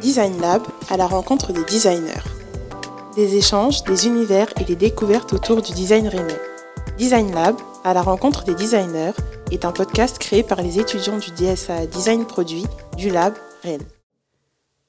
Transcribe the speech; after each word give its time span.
Design 0.00 0.40
Lab 0.40 0.62
à 0.90 0.96
la 0.96 1.06
rencontre 1.06 1.52
des 1.52 1.64
designers. 1.64 2.24
Des 3.16 3.36
échanges, 3.36 3.82
des 3.82 4.06
univers 4.06 4.48
et 4.60 4.64
des 4.64 4.76
découvertes 4.76 5.32
autour 5.32 5.60
du 5.60 5.72
design 5.72 6.06
rennais. 6.06 6.40
Design 6.98 7.34
Lab 7.34 7.56
à 7.84 7.94
la 7.94 8.02
rencontre 8.02 8.44
des 8.44 8.54
designers 8.54 9.12
est 9.50 9.64
un 9.64 9.72
podcast 9.72 10.18
créé 10.18 10.42
par 10.42 10.62
les 10.62 10.78
étudiants 10.78 11.18
du 11.18 11.30
DSA 11.32 11.86
Design 11.86 12.26
Produit 12.26 12.66
du 12.96 13.10
Lab 13.10 13.34
Rennes. 13.62 13.86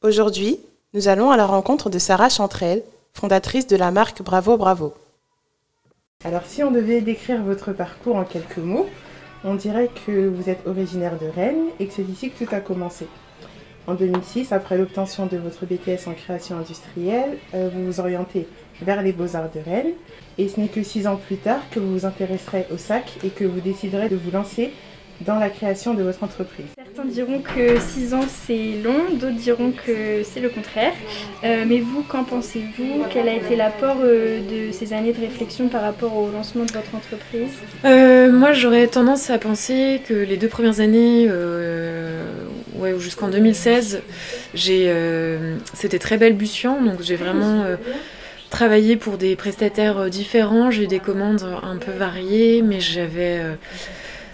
Aujourd'hui, 0.03 0.59
nous 0.93 1.07
allons 1.07 1.31
à 1.31 1.37
la 1.37 1.45
rencontre 1.45 1.89
de 1.89 1.99
Sarah 1.99 2.29
Chantrel, 2.29 2.83
fondatrice 3.13 3.67
de 3.67 3.75
la 3.75 3.91
marque 3.91 4.21
Bravo 4.21 4.57
Bravo. 4.57 4.93
Alors 6.23 6.45
si 6.45 6.63
on 6.63 6.71
devait 6.71 7.01
décrire 7.01 7.43
votre 7.43 7.73
parcours 7.73 8.15
en 8.15 8.25
quelques 8.25 8.57
mots, 8.57 8.87
on 9.43 9.55
dirait 9.55 9.89
que 10.05 10.27
vous 10.27 10.49
êtes 10.49 10.67
originaire 10.67 11.17
de 11.17 11.27
Rennes 11.27 11.67
et 11.79 11.87
que 11.87 11.93
c'est 11.93 12.03
ici 12.03 12.29
que 12.29 12.43
tout 12.43 12.55
a 12.55 12.59
commencé. 12.59 13.07
En 13.87 13.95
2006, 13.95 14.51
après 14.51 14.77
l'obtention 14.77 15.25
de 15.25 15.37
votre 15.37 15.65
BTS 15.65 16.07
en 16.07 16.13
création 16.13 16.57
industrielle, 16.57 17.37
euh, 17.55 17.69
vous 17.73 17.85
vous 17.85 17.99
orientez 17.99 18.47
vers 18.81 19.01
les 19.01 19.13
beaux-arts 19.13 19.49
de 19.49 19.59
Rennes. 19.59 19.93
Et 20.37 20.47
ce 20.47 20.59
n'est 20.59 20.67
que 20.67 20.83
six 20.83 21.07
ans 21.07 21.15
plus 21.15 21.37
tard 21.37 21.61
que 21.71 21.79
vous 21.79 21.91
vous 21.91 22.05
intéresserez 22.05 22.67
au 22.71 22.77
sac 22.77 23.17
et 23.23 23.29
que 23.29 23.45
vous 23.45 23.61
déciderez 23.61 24.09
de 24.09 24.15
vous 24.15 24.31
lancer 24.31 24.71
dans 25.21 25.37
la 25.37 25.49
création 25.49 25.93
de 25.93 26.03
votre 26.03 26.23
entreprise. 26.23 26.65
Certains 26.75 27.05
diront 27.05 27.39
que 27.39 27.79
6 27.79 28.13
ans 28.13 28.25
c'est 28.27 28.81
long, 28.83 29.09
d'autres 29.13 29.35
diront 29.35 29.71
que 29.71 30.23
c'est 30.23 30.39
le 30.39 30.49
contraire. 30.49 30.93
Euh, 31.43 31.65
mais 31.67 31.79
vous, 31.79 32.03
qu'en 32.03 32.23
pensez-vous? 32.23 33.03
Quel 33.09 33.27
a 33.27 33.33
été 33.33 33.55
l'apport 33.55 33.97
euh, 34.01 34.39
de 34.39 34.71
ces 34.71 34.93
années 34.93 35.13
de 35.13 35.19
réflexion 35.19 35.67
par 35.67 35.81
rapport 35.81 36.15
au 36.15 36.31
lancement 36.31 36.63
de 36.63 36.71
votre 36.71 36.95
entreprise? 36.95 37.51
Euh, 37.85 38.31
Moi 38.31 38.53
j'aurais 38.53 38.87
tendance 38.87 39.29
à 39.29 39.37
penser 39.37 40.01
que 40.07 40.13
les 40.13 40.37
deux 40.37 40.47
premières 40.47 40.79
années, 40.79 41.29
ouais, 42.75 42.97
jusqu'en 42.99 43.27
2016, 43.27 44.01
c'était 44.53 45.99
très 45.99 46.17
balbutiant, 46.17 46.81
donc 46.81 47.01
j'ai 47.01 47.15
vraiment 47.15 47.65
travaillé 48.49 48.95
pour 48.95 49.17
des 49.17 49.35
prestataires 49.35 50.09
différents, 50.09 50.71
j'ai 50.71 50.83
eu 50.83 50.87
des 50.87 50.99
commandes 50.99 51.45
un 51.61 51.77
peu 51.77 51.91
variées, 51.91 52.61
mais 52.61 52.79
j'avais 52.79 53.41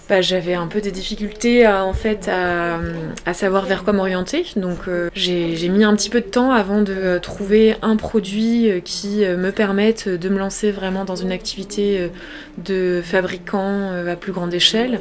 bah, 0.07 0.21
j'avais 0.21 0.53
un 0.53 0.67
peu 0.67 0.81
des 0.81 0.91
difficultés 0.91 1.65
à, 1.65 1.83
en 1.83 1.93
fait 1.93 2.29
à, 2.29 3.33
savoir 3.33 3.65
vers 3.65 3.83
quoi 3.83 3.91
m'orienter. 3.93 4.45
Donc 4.55 4.87
euh, 4.87 5.09
j'ai 5.15 5.69
mis 5.69 5.83
un 5.83 5.95
petit 5.95 6.09
peu 6.09 6.21
de 6.21 6.27
temps 6.27 6.51
avant 6.51 6.81
de 6.81 7.17
trouver 7.17 7.75
un 7.81 7.95
produit 7.95 8.69
euh, 8.69 8.79
qui 8.81 9.25
euh, 9.25 9.35
me 9.35 9.51
permette 9.51 10.07
de 10.07 10.29
me 10.29 10.37
lancer 10.37 10.71
vraiment 10.71 11.05
dans 11.05 11.15
une 11.15 11.31
activité 11.31 12.11
de 12.59 13.01
fabricant 13.03 13.91
à 14.07 14.15
plus 14.15 14.31
grande 14.31 14.53
échelle. 14.53 14.99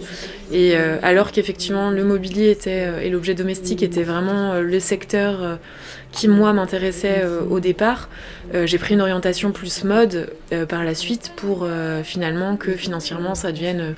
Et 0.53 0.75
alors 1.03 1.33
qu'effectivement 1.33 1.91
le 1.91 2.05
mobilier 2.05 2.51
était 2.51 3.07
et 3.07 3.11
l'objet 3.11 3.35
domestique 3.35 3.83
était 3.83 4.03
vraiment 4.03 4.61
le 4.61 4.81
secteur 4.81 5.59
qui 6.15 6.29
moi 6.29 6.53
m'intéressait 6.53 7.23
euh, 7.25 7.43
au 7.43 7.61
départ. 7.61 8.09
Euh, 8.55 8.67
j'ai 8.67 8.79
pris 8.79 8.95
une 8.95 9.01
orientation 9.01 9.51
plus 9.51 9.85
mode 9.85 10.31
euh, 10.53 10.65
par 10.65 10.85
la 10.85 10.95
suite 10.95 11.33
pour 11.37 11.69
finalement 12.05 12.57
que 12.57 12.73
financièrement 12.73 13.35
ça 13.35 13.51
devienne 13.51 13.95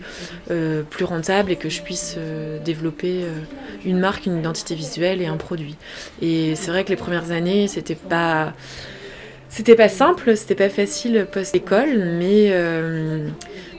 plus 0.90 1.04
rentable 1.04 1.52
et 1.52 1.56
que 1.56 1.68
je 1.68 1.82
puisse 1.82 2.16
développer 2.64 3.24
une 3.84 3.98
marque, 3.98 4.26
une 4.26 4.38
identité 4.38 4.74
visuelle 4.74 5.20
et 5.20 5.26
un 5.26 5.36
produit. 5.36 5.76
Et 6.22 6.54
c'est 6.54 6.70
vrai 6.70 6.84
que 6.84 6.90
les 6.90 6.96
premières 6.96 7.30
années 7.30 7.68
c'était 7.68 7.94
pas 7.94 8.54
c'était 9.48 9.74
pas 9.74 9.88
simple, 9.88 10.36
c'était 10.36 10.54
pas 10.54 10.68
facile 10.68 11.26
post-école, 11.30 11.98
mais, 12.18 12.52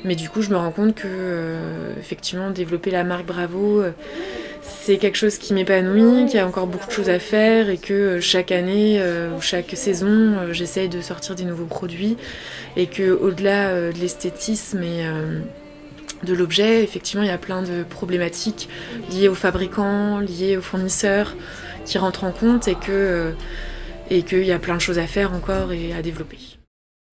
mais 0.03 0.15
du 0.15 0.29
coup 0.29 0.41
je 0.41 0.49
me 0.49 0.57
rends 0.57 0.71
compte 0.71 0.95
que 0.95 1.55
effectivement 1.99 2.51
développer 2.51 2.91
la 2.91 3.03
marque 3.03 3.25
Bravo 3.25 3.83
c'est 4.67 4.97
quelque 4.97 5.17
chose 5.17 5.37
qui 5.37 5.53
m'épanouit, 5.53 6.25
qu'il 6.25 6.35
y 6.35 6.39
a 6.39 6.47
encore 6.47 6.67
beaucoup 6.67 6.87
de 6.87 6.91
choses 6.91 7.09
à 7.09 7.19
faire 7.19 7.69
et 7.69 7.77
que 7.77 7.93
euh, 7.93 8.21
chaque 8.21 8.51
année 8.51 8.97
euh, 8.99 9.35
ou 9.35 9.41
chaque 9.41 9.71
saison, 9.75 10.07
euh, 10.07 10.53
j'essaye 10.53 10.89
de 10.89 11.01
sortir 11.01 11.35
des 11.35 11.45
nouveaux 11.45 11.65
produits 11.65 12.17
et 12.75 12.87
que 12.87 13.11
au-delà 13.11 13.91
de 13.91 13.99
l'esthétisme 13.99 14.83
et 14.83 15.05
de 16.23 16.33
l'objet, 16.33 16.83
effectivement, 16.83 17.23
il 17.23 17.27
y 17.27 17.31
a 17.31 17.37
plein 17.37 17.63
de 17.63 17.83
problématiques 17.83 18.69
liées 19.11 19.27
aux 19.27 19.35
fabricants, 19.35 20.19
liées 20.19 20.57
aux 20.57 20.61
fournisseurs 20.61 21.35
qui 21.85 21.97
rentrent 21.97 22.23
en 22.23 22.31
compte 22.31 22.67
et 22.67 22.75
que 22.75 23.33
et 24.09 24.21
qu'il 24.21 24.45
y 24.45 24.51
a 24.51 24.59
plein 24.59 24.75
de 24.75 24.81
choses 24.81 24.99
à 24.99 25.07
faire 25.07 25.33
encore 25.33 25.73
et 25.73 25.93
à 25.93 26.01
développer. 26.01 26.56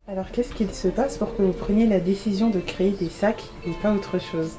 Alors 0.06 0.30
qu'est-ce 0.30 0.52
qu'il 0.52 0.70
se 0.70 0.88
passe 0.88 1.16
pour 1.16 1.34
que 1.34 1.40
vous 1.40 1.54
preniez 1.54 1.86
la 1.86 1.98
décision 1.98 2.50
de 2.50 2.60
créer 2.60 2.90
des 2.90 3.08
sacs 3.08 3.42
et 3.66 3.70
pas 3.82 3.90
autre 3.90 4.18
chose 4.20 4.50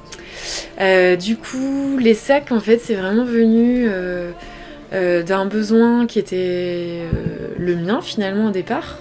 euh, 0.80 1.14
Du 1.14 1.36
coup, 1.36 1.98
les 1.98 2.14
sacs, 2.14 2.50
en 2.50 2.58
fait, 2.58 2.78
c'est 2.78 2.96
vraiment 2.96 3.24
venu 3.24 3.86
euh, 3.88 4.32
euh, 4.92 5.22
d'un 5.22 5.46
besoin 5.46 6.08
qui 6.08 6.18
était 6.18 7.02
le 7.56 7.76
mien 7.76 8.00
finalement 8.02 8.46
au 8.46 8.50
départ, 8.50 8.98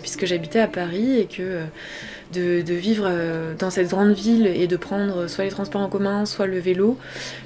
puisque 0.00 0.24
j'habitais 0.24 0.60
à 0.60 0.66
Paris 0.66 1.18
et 1.18 1.26
que 1.26 1.60
de, 2.32 2.74
vivre 2.74 3.04
euh, 3.06 3.54
dans 3.58 3.70
cette 3.70 3.88
grande 3.88 4.12
ville 4.12 4.46
et 4.46 4.66
de 4.66 4.76
prendre 4.76 5.28
soit 5.28 5.44
les 5.44 5.50
transports 5.50 5.80
en 5.80 5.88
commun, 5.88 6.26
soit 6.26 6.46
le 6.46 6.58
vélo, 6.58 6.98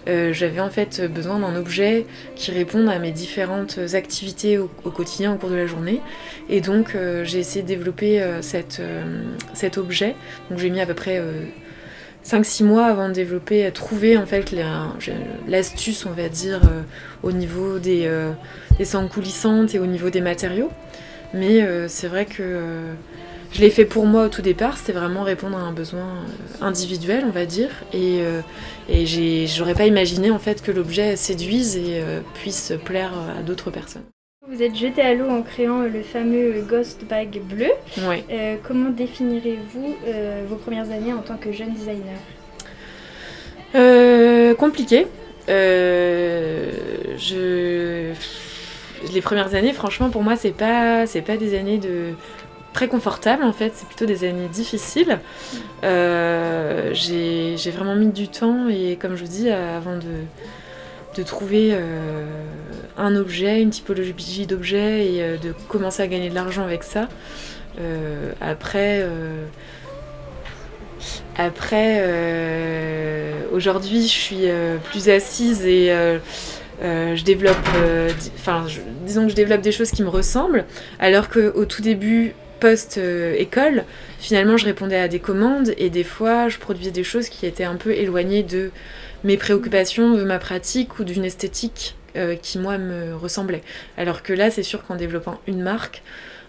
euh, 0.09 0.33
j'avais 0.33 0.61
en 0.61 0.71
fait 0.71 1.03
besoin 1.13 1.39
d'un 1.39 1.57
objet 1.57 2.07
qui 2.35 2.51
réponde 2.51 2.89
à 2.89 2.99
mes 2.99 3.11
différentes 3.11 3.79
activités 3.95 4.59
au, 4.59 4.69
quotidien 4.69 5.35
au 5.35 5.37
cours 5.37 5.51
de 5.51 5.57
la 5.57 5.67
journée. 5.67 6.01
Et 6.49 6.61
donc 6.61 6.95
euh, 6.95 7.25
j'ai 7.25 7.39
essayé 7.39 7.63
de 7.63 7.69
développer 7.69 8.23
cet 8.41 9.79
objet. 9.79 10.15
Donc 10.51 10.59
j'ai 10.59 10.71
mis 10.71 10.81
à 10.81 10.87
peu 10.87 10.95
près 10.95 11.23
5-6 12.25 12.65
mois 12.65 12.87
avant 12.87 13.09
de 13.09 13.15
développer, 13.15 13.65
à 13.67 13.71
trouver 13.71 14.17
en 14.17 14.27
fait 14.27 14.55
l'astuce, 15.47 16.07
on 16.07 16.13
va 16.13 16.29
dire, 16.29 16.61
au 17.23 17.33
niveau 17.33 17.79
des, 17.79 18.11
des 18.79 18.85
sangs 18.85 19.09
coulissantes 19.09 19.75
et 19.75 19.79
au 19.79 19.87
niveau 19.87 20.11
des 20.11 20.21
matériaux. 20.21 20.71
Mais 21.35 21.67
c'est 21.89 22.09
vrai 22.09 22.27
que 22.27 22.95
je 23.57 23.63
l'ai 23.63 23.71
fait 23.71 23.87
pour 23.87 24.05
moi 24.05 24.27
au 24.27 24.29
tout 24.29 24.43
départ, 24.43 24.77
c'était 24.77 24.93
vraiment 24.93 25.23
répondre 25.23 25.57
à 25.57 25.61
un 25.61 25.73
besoin 25.73 26.03
euh, 26.03 26.65
individuel, 26.65 27.25
on 27.27 27.31
va 27.31 27.47
dire. 27.47 27.71
Et, 27.95 28.19
euh, 28.21 28.43
et 28.89 29.07
j'aurais 29.47 29.75
pas 29.75 29.87
imaginé 29.87 30.31
en 30.31 30.39
fait 30.39 30.63
que 30.63 30.71
l'objet 30.71 31.17
séduise 31.17 31.77
et 31.77 32.03
euh, 32.03 32.21
puisse 32.35 32.75
plaire 32.85 33.13
à 33.39 33.43
d'autres 33.43 33.71
personnes. 33.71 34.03
Vous 34.47 34.63
êtes 34.63 34.77
jeté 34.77 35.01
à 35.01 35.15
l'eau 35.15 35.31
en 35.31 35.43
créant 35.43 35.81
le 35.81 36.03
fameux 36.03 36.63
Ghost 36.69 37.05
Bag 37.09 37.41
bleu. 37.43 37.71
Ouais. 38.07 38.61
comment 38.63 38.91
définirez-vous 38.91 39.97
vos 40.49 40.57
premières 40.57 40.91
années 40.93 41.13
en 41.13 41.23
tant 41.23 41.37
que 41.37 41.51
jeune 41.51 41.73
designer? 41.73 42.15
Compliqué. 44.57 45.09
je 45.49 46.73
les 49.13 49.21
premières 49.21 49.55
années, 49.55 49.73
franchement, 49.73 50.11
pour 50.11 50.23
moi, 50.23 50.37
c'est 50.37 50.55
pas, 50.55 51.07
c'est 51.07 51.23
pas 51.23 51.37
des 51.37 51.59
années 51.59 51.79
de, 51.79 52.13
très 52.77 52.89
confortable 52.89 53.43
en 53.43 53.55
fait, 53.55 53.73
c'est 53.75 53.87
plutôt 53.87 54.05
des 54.05 54.25
années 54.25 54.49
difficiles. 54.49 55.19
Euh, 55.83 56.93
j'ai 56.93 57.71
vraiment 57.71 57.95
mis 57.95 58.09
du 58.09 58.29
temps 58.29 58.69
et 58.69 58.99
comme 59.01 59.17
je 59.17 59.25
vous 59.25 59.31
dis, 59.31 59.49
avant 59.49 59.97
de, 59.97 61.17
de 61.17 61.23
trouver 61.23 61.71
euh, 61.73 62.27
un 62.99 63.17
objet, 63.17 63.63
une 63.63 63.71
typologie 63.71 64.47
d'objet 64.47 65.07
et 65.07 65.23
euh, 65.23 65.37
de 65.39 65.55
commencer 65.69 66.03
à 66.03 66.07
gagner 66.07 66.29
de 66.29 66.35
l'argent 66.35 66.65
avec 66.65 66.83
ça. 66.83 67.09
après, 68.43 69.07
après 71.39 71.91
aujourd'hui, 73.53 74.03
je 74.03 74.19
suis 74.27 74.45
plus 74.91 75.09
assise 75.09 75.65
et 75.65 75.89
je 76.83 77.25
développe, 77.25 77.69
enfin, 78.39 78.67
disons 79.07 79.25
que 79.25 79.31
je 79.31 79.35
développe 79.35 79.63
des 79.63 79.73
choses 79.73 79.93
qui 79.93 80.03
me 80.03 80.11
ressemblent, 80.11 80.67
alors 80.99 81.31
qu'au 81.31 81.65
tout 81.65 81.81
début, 81.81 82.35
post-école, 82.61 83.85
finalement, 84.19 84.57
je 84.57 84.65
répondais 84.65 84.99
à 84.99 85.09
des 85.09 85.21
commandes 85.21 85.73
et 85.79 85.91
des 85.91 86.05
fois, 86.05 86.49
je 86.49 86.59
produisais 86.59 86.91
des 86.91 87.05
choses 87.05 87.29
qui 87.29 87.47
étaient 87.47 87.65
un 87.65 87.77
peu 87.77 87.93
éloignées 87.93 88.43
de 88.43 88.71
mes 89.25 89.37
préoccupations, 89.37 90.15
de 90.15 90.25
ma 90.25 90.39
pratique 90.39 90.99
ou 90.99 91.05
d'une 91.05 91.25
esthétique 91.25 91.97
euh, 92.17 92.37
qui, 92.37 92.59
moi, 92.59 92.79
me 92.79 93.15
ressemblait. 93.15 93.63
Alors 93.97 94.23
que 94.23 94.33
là, 94.33 94.51
c'est 94.51 94.63
sûr 94.63 94.85
qu'en 94.85 94.97
développant 94.97 95.41
une 95.47 95.63
marque, 95.63 96.03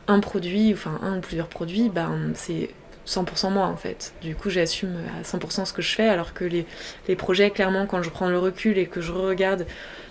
un 0.07 0.19
produit, 0.19 0.73
enfin 0.73 0.99
un 1.01 1.17
ou 1.17 1.21
plusieurs 1.21 1.47
produits, 1.47 1.89
ben, 1.89 2.31
c'est 2.33 2.69
100% 3.07 3.51
moi 3.51 3.65
en 3.65 3.77
fait. 3.77 4.13
Du 4.21 4.35
coup, 4.35 4.49
j'assume 4.49 4.95
à 5.19 5.23
100% 5.23 5.65
ce 5.65 5.73
que 5.73 5.81
je 5.81 5.93
fais, 5.93 6.07
alors 6.07 6.33
que 6.33 6.43
les, 6.43 6.65
les, 7.07 7.15
projets, 7.15 7.51
clairement, 7.51 7.85
quand 7.85 8.03
je 8.03 8.09
prends 8.09 8.29
le 8.29 8.37
recul 8.37 8.77
et 8.77 8.85
que 8.85 9.01
je 9.01 9.11
regarde 9.11 9.65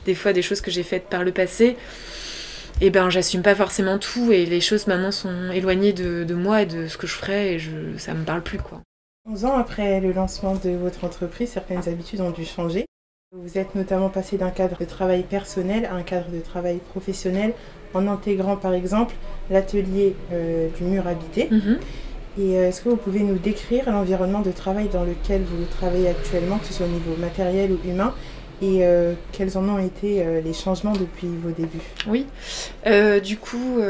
des 0.04 0.14
fois 0.14 0.32
des 0.32 0.42
choses 0.42 0.60
que 0.60 0.70
j'ai 0.70 0.82
faites 0.82 1.08
par 1.08 1.24
le 1.24 1.32
passé, 1.32 1.76
et 2.80 2.86
eh 2.86 2.90
ben 2.90 3.08
j'assume 3.08 3.40
pas 3.40 3.54
forcément 3.54 3.98
tout 3.98 4.32
et 4.32 4.44
les 4.44 4.60
choses 4.60 4.86
maintenant 4.86 5.10
sont 5.10 5.50
éloignées 5.50 5.94
de, 5.94 6.34
moi 6.34 6.62
et 6.62 6.66
de 6.66 6.88
ce 6.88 6.98
que 6.98 7.06
je 7.06 7.14
ferais 7.14 7.54
et 7.54 7.58
je, 7.58 7.96
ça 7.96 8.12
me 8.12 8.24
parle 8.24 8.42
plus 8.42 8.58
quoi. 8.58 8.82
11 9.28 9.44
ans 9.46 9.56
après 9.56 10.00
le 10.00 10.12
lancement 10.12 10.54
de 10.54 10.70
votre 10.70 11.04
entreprise, 11.04 11.48
certaines 11.48 11.88
habitudes 11.88 12.20
ont 12.20 12.30
dû 12.30 12.44
changer. 12.44 12.84
Vous 13.32 13.58
êtes 13.58 13.74
notamment 13.74 14.08
passé 14.08 14.36
d'un 14.36 14.50
cadre 14.50 14.78
de 14.78 14.84
travail 14.84 15.22
personnel 15.22 15.86
à 15.86 15.94
un 15.94 16.02
cadre 16.02 16.30
de 16.30 16.38
travail 16.38 16.78
professionnel 16.90 17.54
en 17.94 18.06
intégrant 18.06 18.56
par 18.56 18.74
exemple 18.74 19.14
l'atelier 19.50 20.14
euh, 20.32 20.68
du 20.76 20.84
mur 20.84 21.06
habité. 21.06 21.48
Mhm. 21.50 21.78
Et 22.38 22.58
euh, 22.58 22.68
est-ce 22.68 22.82
que 22.82 22.90
vous 22.90 22.96
pouvez 22.96 23.20
nous 23.20 23.38
décrire 23.38 23.90
l'environnement 23.90 24.42
de 24.42 24.52
travail 24.52 24.88
dans 24.88 25.04
lequel 25.04 25.42
vous 25.42 25.64
travaillez 25.64 26.08
actuellement, 26.08 26.58
que 26.58 26.66
ce 26.66 26.74
soit 26.74 26.86
au 26.86 26.90
niveau 26.90 27.16
matériel 27.18 27.72
ou 27.72 27.88
humain, 27.88 28.14
et 28.62 28.82
quels 29.32 29.58
en 29.58 29.68
ont 29.68 29.78
été 29.78 30.24
les 30.42 30.52
changements 30.52 30.92
depuis 30.92 31.28
vos 31.42 31.50
débuts? 31.50 31.78
Oui, 32.06 32.26
du 33.22 33.36
coup, 33.36 33.80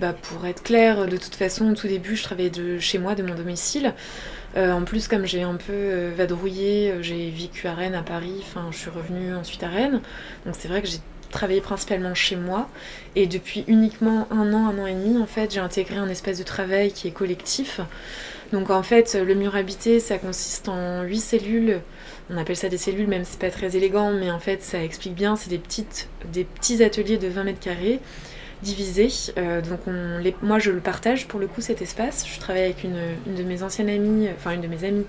bah, 0.00 0.14
pour 0.22 0.46
être 0.46 0.62
clair, 0.62 1.06
de 1.06 1.16
toute 1.16 1.34
façon, 1.34 1.70
au 1.70 1.74
tout 1.74 1.88
début, 1.88 2.16
je 2.16 2.22
travaillais 2.22 2.50
de 2.50 2.78
chez 2.78 2.98
moi, 2.98 3.14
de 3.14 3.22
mon 3.22 3.34
domicile. 3.34 3.94
en 4.56 4.82
plus, 4.82 5.08
comme 5.08 5.26
j'ai 5.26 5.42
un 5.42 5.56
peu 5.56 6.08
vadrouillé, 6.16 6.94
j'ai 7.00 7.30
vécu 7.30 7.66
à 7.66 7.74
Rennes, 7.74 7.94
à 7.94 8.02
Paris, 8.02 8.42
enfin, 8.42 8.68
je 8.70 8.78
suis 8.78 8.90
revenue 8.90 9.34
ensuite 9.34 9.62
à 9.62 9.68
Rennes. 9.68 10.00
Donc 10.44 10.54
c'est 10.58 10.68
vrai 10.68 10.82
que 10.82 10.88
j'ai 10.88 10.98
travaillé 11.30 11.60
principalement 11.60 12.14
chez 12.14 12.36
moi. 12.36 12.68
Et 13.16 13.26
depuis 13.26 13.64
uniquement 13.68 14.26
un 14.30 14.52
an, 14.52 14.66
un 14.68 14.78
an 14.78 14.86
et 14.86 14.94
demi, 14.94 15.18
en 15.18 15.26
fait, 15.26 15.52
j'ai 15.52 15.60
intégré 15.60 15.96
un 15.96 16.08
espace 16.08 16.38
de 16.38 16.42
travail 16.44 16.92
qui 16.92 17.08
est 17.08 17.12
collectif. 17.12 17.80
Donc 18.52 18.70
en 18.70 18.82
fait, 18.82 19.14
le 19.14 19.34
mur 19.34 19.54
habité, 19.54 20.00
ça 20.00 20.18
consiste 20.18 20.68
en 20.68 21.02
huit 21.02 21.20
cellules. 21.20 21.80
On 22.32 22.36
appelle 22.36 22.56
ça 22.56 22.68
des 22.68 22.78
cellules, 22.78 23.08
même 23.08 23.24
si 23.24 23.32
c'est 23.32 23.40
pas 23.40 23.50
très 23.50 23.76
élégant, 23.76 24.12
mais 24.12 24.30
en 24.30 24.38
fait, 24.38 24.62
ça 24.62 24.82
explique 24.82 25.14
bien. 25.14 25.34
C'est 25.34 25.50
des, 25.50 25.58
petits 25.58 26.82
ateliers 26.82 27.18
de 27.18 27.26
20 27.26 27.44
mètres 27.44 27.60
carrés 27.60 28.00
divisé. 28.62 29.08
Euh, 29.38 29.60
donc 29.62 29.80
moi 30.42 30.58
je 30.58 30.70
le 30.70 30.80
partage 30.80 31.26
pour 31.26 31.40
le 31.40 31.46
coup 31.46 31.60
cet 31.60 31.82
espace. 31.82 32.26
Je 32.26 32.38
travaille 32.38 32.64
avec 32.64 32.84
une, 32.84 32.98
de 33.34 33.42
mes 33.42 33.62
anciennes 33.62 33.88
amies, 33.88 34.28
enfin 34.36 34.52
une 34.52 34.60
de 34.60 34.66
mes 34.66 34.84
amies, 34.84 35.06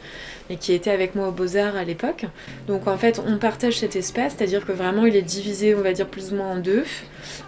mais 0.50 0.56
qui 0.56 0.74
était 0.74 0.92
avec 0.92 1.16
moi 1.16 1.28
au 1.28 1.32
Beaux-Arts 1.32 1.76
à 1.76 1.84
l'époque. 1.84 2.26
Donc 2.68 2.88
en 2.88 2.98
fait 2.98 3.22
on 3.26 3.38
partage 3.38 3.80
cet 3.80 3.96
espace, 3.96 4.36
c'est-à-dire 4.38 4.66
que 4.66 4.72
vraiment 4.72 5.06
il 5.06 5.16
est 5.16 5.22
divisé 5.22 5.76
on 5.76 5.82
va 5.82 5.94
dire 5.94 6.08
plus 6.08 6.32
ou 6.32 6.38
moins 6.38 6.52
en 6.52 6.56
deux. 6.58 6.86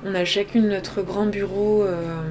On 0.06 0.14
a 0.14 0.26
chacune 0.26 0.68
notre 0.68 1.02
grand 1.02 1.26
bureau. 1.26 1.84
Euh, 1.84 2.22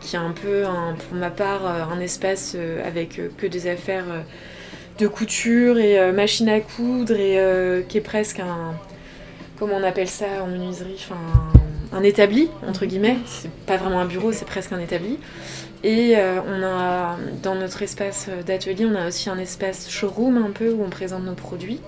qui 0.00 0.14
est 0.14 0.20
un 0.20 0.30
peu, 0.30 0.62
pour 1.08 1.18
ma 1.18 1.30
part, 1.30 1.66
euh, 1.66 1.82
un 1.92 1.98
espace 1.98 2.56
avec 2.84 3.20
que 3.36 3.46
des 3.48 3.66
affaires 3.66 4.04
de 4.98 5.06
couture 5.06 5.78
et 5.78 6.12
machine 6.12 6.48
à 6.48 6.60
coudre 6.60 7.14
et 7.14 7.84
qui 7.88 7.98
est 7.98 8.02
presque 8.02 8.40
un, 8.40 8.74
comment 9.58 9.76
on 9.76 9.82
appelle 9.82 10.08
ça 10.08 10.26
en 10.42 10.46
menuiserie, 10.46 10.96
enfin 10.98 11.16
un 11.92 12.02
établi, 12.02 12.50
entre 12.66 12.86
guillemets. 12.86 13.16
C'est 13.26 13.50
pas 13.50 13.76
vraiment 13.76 14.00
un 14.00 14.06
bureau, 14.06 14.32
c'est 14.32 14.44
presque 14.44 14.72
un 14.72 14.80
établi. 14.80 15.18
Et 15.84 16.14
euh, 16.16 16.40
on 16.46 16.62
a, 16.62 17.16
dans 17.42 17.54
notre 17.54 17.82
espace 17.82 18.28
d'atelier, 18.46 18.86
on 18.86 18.94
a 18.94 19.06
aussi 19.06 19.30
un 19.30 19.38
espace 19.38 19.88
showroom 19.90 20.36
un 20.36 20.50
peu 20.50 20.70
où 20.70 20.82
on 20.82 20.90
présente 20.90 21.24
nos 21.24 21.34
produits. 21.34 21.80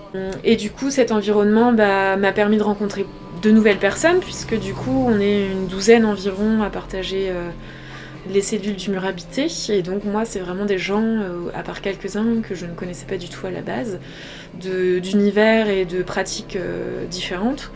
Et 0.43 0.55
du 0.55 0.71
coup, 0.71 0.89
cet 0.89 1.11
environnement 1.11 1.73
bah, 1.73 2.15
m'a 2.15 2.31
permis 2.31 2.57
de 2.57 2.63
rencontrer 2.63 3.05
de 3.41 3.51
nouvelles 3.51 3.77
personnes, 3.77 4.19
puisque 4.19 4.57
du 4.57 4.73
coup, 4.73 5.05
on 5.07 5.19
est 5.19 5.47
une 5.47 5.67
douzaine 5.67 6.05
environ 6.05 6.61
à 6.61 6.69
partager 6.69 7.29
euh, 7.29 7.49
les 8.27 8.41
cellules 8.41 8.75
du 8.75 8.91
mur 8.91 9.05
habité. 9.05 9.47
Et 9.69 9.81
donc, 9.81 10.03
moi, 10.03 10.25
c'est 10.25 10.39
vraiment 10.39 10.65
des 10.65 10.77
gens, 10.77 11.03
euh, 11.03 11.49
à 11.55 11.63
part 11.63 11.81
quelques-uns 11.81 12.41
que 12.41 12.55
je 12.55 12.65
ne 12.65 12.73
connaissais 12.73 13.05
pas 13.05 13.17
du 13.17 13.29
tout 13.29 13.45
à 13.45 13.51
la 13.51 13.61
base, 13.61 13.99
d'univers 14.53 15.69
et 15.69 15.85
de 15.85 16.03
pratiques 16.03 16.57
différentes. 17.09 17.71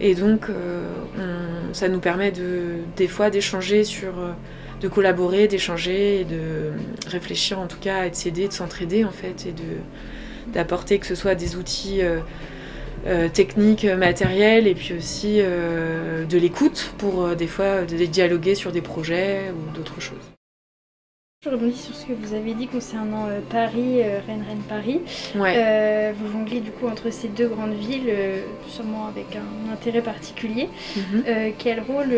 Et 0.00 0.14
donc, 0.14 0.50
euh, 0.50 0.82
ça 1.72 1.88
nous 1.88 2.00
permet 2.00 2.30
de, 2.30 2.80
des 2.96 3.08
fois 3.08 3.30
d'échanger 3.30 3.84
sur, 3.84 4.18
euh, 4.18 4.32
de 4.80 4.88
collaborer, 4.88 5.48
d'échanger 5.48 6.24
de 6.24 6.72
réfléchir 7.10 7.58
en 7.58 7.66
tout 7.66 7.78
cas 7.80 8.00
à 8.00 8.12
s'aider, 8.12 8.48
de 8.48 8.52
s'entraider 8.52 9.04
en 9.04 9.10
fait, 9.10 9.46
et 9.46 9.52
de, 9.52 10.52
d'apporter 10.52 10.98
que 10.98 11.06
ce 11.06 11.14
soit 11.14 11.34
des 11.34 11.56
outils 11.56 12.02
euh, 13.06 13.28
techniques, 13.28 13.84
matériels, 13.84 14.66
et 14.66 14.74
puis 14.74 14.94
aussi 14.94 15.38
de 15.38 16.38
l'écoute 16.38 16.92
pour 16.98 17.34
des 17.36 17.46
fois 17.46 17.82
de 17.82 18.04
dialoguer 18.04 18.54
sur 18.54 18.72
des 18.72 18.82
projets 18.82 19.50
ou 19.50 19.76
d'autres 19.76 20.00
choses. 20.00 20.35
Je 21.46 21.50
rebondis 21.52 21.78
sur 21.78 21.94
ce 21.94 22.06
que 22.06 22.12
vous 22.12 22.34
avez 22.34 22.54
dit 22.54 22.66
concernant 22.66 23.26
euh, 23.28 23.38
Paris, 23.48 24.00
euh, 24.02 24.18
Rennes, 24.26 24.44
Rennes, 24.48 24.62
Paris. 24.68 25.00
Ouais. 25.36 25.54
Euh, 25.56 26.12
vous 26.18 26.32
jonglez 26.32 26.58
du 26.58 26.72
coup 26.72 26.88
entre 26.88 27.10
ces 27.12 27.28
deux 27.28 27.46
grandes 27.46 27.74
villes, 27.74 28.12
sûrement 28.68 29.06
avec 29.06 29.26
un 29.36 29.72
intérêt 29.72 30.00
particulier. 30.00 30.68
Mhm. 30.96 31.22
quel 31.58 31.80
rôle 31.80 32.12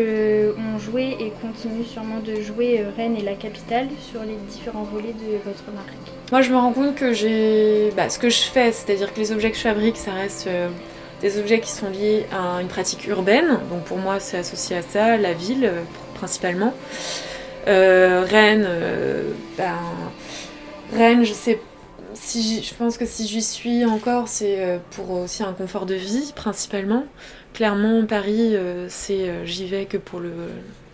ont 0.57 0.79
joué 0.79 1.15
et 1.19 1.31
continuent 1.41 1.85
sûrement 1.85 2.19
de 2.25 2.41
jouer 2.41 2.83
Rennes 2.97 3.17
et 3.17 3.21
la 3.21 3.35
capitale 3.35 3.87
sur 4.11 4.21
les 4.21 4.35
différents 4.49 4.83
volets 4.83 5.13
de 5.13 5.37
votre 5.45 5.71
marque? 5.75 5.93
Moi, 6.31 6.41
je 6.41 6.51
me 6.51 6.57
rends 6.57 6.73
compte 6.73 6.95
que 6.95 7.13
j'ai 7.13 7.91
bah, 7.95 8.09
ce 8.09 8.17
que 8.17 8.29
je 8.29 8.41
fais, 8.41 8.71
c'est-à-dire 8.71 9.13
que 9.13 9.19
les 9.19 9.31
objets 9.31 9.51
que 9.51 9.57
je 9.57 9.61
fabrique, 9.61 9.97
ça 9.97 10.11
reste 10.11 10.49
des 11.21 11.37
objets 11.37 11.59
qui 11.59 11.71
sont 11.71 11.89
liés 11.89 12.25
à 12.31 12.61
une 12.61 12.67
pratique 12.67 13.05
urbaine. 13.07 13.59
Donc 13.69 13.83
pour 13.83 13.97
moi, 13.97 14.19
c'est 14.19 14.37
associé 14.37 14.77
à 14.77 14.81
ça, 14.81 15.17
la 15.17 15.33
ville 15.33 15.71
principalement. 16.15 16.73
Euh, 17.67 18.25
Rennes, 18.27 18.65
euh, 18.67 19.31
ben, 19.57 19.75
Rennes, 20.93 21.25
je 21.25 22.73
pense 22.75 22.97
que 22.97 23.05
si 23.05 23.27
j'y 23.27 23.41
suis 23.41 23.85
encore, 23.85 24.27
c'est 24.27 24.63
euh, 24.63 24.77
pour 24.91 25.11
aussi 25.11 25.43
un 25.43 25.53
confort 25.53 25.85
de 25.85 25.95
vie 25.95 26.31
principalement. 26.35 27.05
Clairement, 27.53 28.05
Paris, 28.05 28.55
c'est 28.89 29.45
j'y 29.45 29.65
vais 29.65 29.85
que 29.85 29.97
pour 29.97 30.21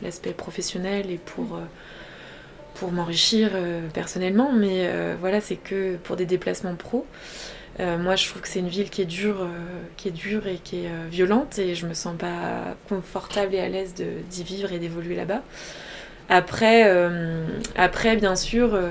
l'aspect 0.02 0.32
professionnel 0.32 1.12
et 1.12 1.20
pour 1.20 2.92
m'enrichir 2.92 3.52
personnellement, 3.94 4.54
mais 4.54 4.90
voilà, 5.20 5.42
c'est 5.42 5.58
que 5.58 5.98
pour 5.98 6.16
des 6.16 6.26
déplacements 6.26 6.76
pro. 6.76 7.06
moi, 7.78 8.16
je 8.16 8.30
trouve 8.30 8.42
que 8.42 8.48
c'est 8.48 8.60
une 8.60 8.70
ville 8.70 8.90
qui 8.90 9.02
est 9.02 9.06
dure, 9.06 9.46
qui 9.98 10.08
est 10.08 10.12
dure 10.12 10.48
et 10.48 10.56
qui 10.64 10.86
est 10.86 10.90
violente, 11.12 11.60
et 11.60 11.76
je 11.76 11.86
me 11.86 11.94
sens 11.94 12.16
pas 12.18 12.78
confortable 12.88 13.54
et 13.54 13.60
à 13.60 13.68
l'aise 13.68 13.94
d'y 13.94 14.44
vivre 14.44 14.72
et 14.72 14.80
d'évoluer 14.80 15.16
là-bas. 15.16 15.42
Après, 16.30 16.84
euh, 16.88 17.46
après 17.76 18.16
bien 18.16 18.36
sûr, 18.36 18.74
euh, 18.74 18.90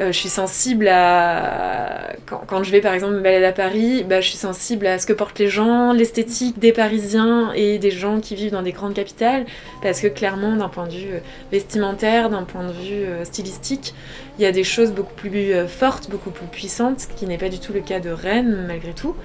euh, 0.00 0.12
je 0.12 0.18
suis 0.18 0.28
sensible 0.28 0.88
à. 0.88 2.12
Quand, 2.26 2.62
je 2.62 2.70
vais 2.70 2.80
par 2.80 2.94
exemple 2.94 3.14
me 3.14 3.20
balader 3.20 3.44
à 3.44 3.52
Paris, 3.52 4.04
bah, 4.08 4.20
je 4.20 4.28
suis 4.28 4.38
sensible 4.38 4.86
à 4.86 4.98
ce 4.98 5.06
que 5.06 5.12
portent 5.12 5.38
les 5.38 5.48
gens, 5.48 5.92
l'esthétique 5.92 6.58
des 6.58 6.72
Parisiens 6.72 7.52
et 7.54 7.78
des 7.78 7.90
gens 7.90 8.20
qui 8.20 8.34
vivent 8.34 8.52
dans 8.52 8.62
des 8.62 8.72
grandes 8.72 8.94
capitales. 8.94 9.46
Parce 9.82 10.00
que 10.00 10.06
clairement, 10.06 10.56
d'un 10.56 10.68
point 10.68 10.86
de 10.86 10.92
vue 10.92 11.12
vestimentaire, 11.50 12.30
d'un 12.30 12.44
point 12.44 12.66
de 12.66 12.72
vue 12.72 13.06
stylistique, 13.24 13.94
il 14.38 14.42
y 14.42 14.46
a 14.46 14.52
des 14.52 14.64
choses 14.64 14.92
beaucoup 14.92 15.14
plus 15.14 15.52
fortes, 15.66 16.08
beaucoup 16.10 16.30
plus 16.30 16.46
puissantes, 16.46 17.00
ce 17.00 17.06
qui 17.08 17.26
n'est 17.26 17.38
pas 17.38 17.48
du 17.48 17.58
tout 17.58 17.72
le 17.72 17.80
cas 17.80 18.00
de 18.00 18.10
Rennes, 18.10 18.64
malgré 18.68 18.92
tout. 18.92 19.16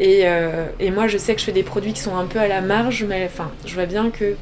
Et, 0.00 0.24
et, 0.78 0.90
moi, 0.90 1.08
je 1.08 1.18
sais 1.18 1.34
que 1.34 1.40
je 1.40 1.46
fais 1.46 1.52
des 1.52 1.64
produits 1.64 1.92
qui 1.92 2.00
sont 2.00 2.16
un 2.16 2.26
peu 2.26 2.38
à 2.38 2.48
la 2.48 2.60
marge, 2.60 3.04
mais 3.04 3.26
enfin, 3.26 3.50
je 3.66 3.74
vois 3.74 3.86
bien 3.86 4.10
que 4.10 4.36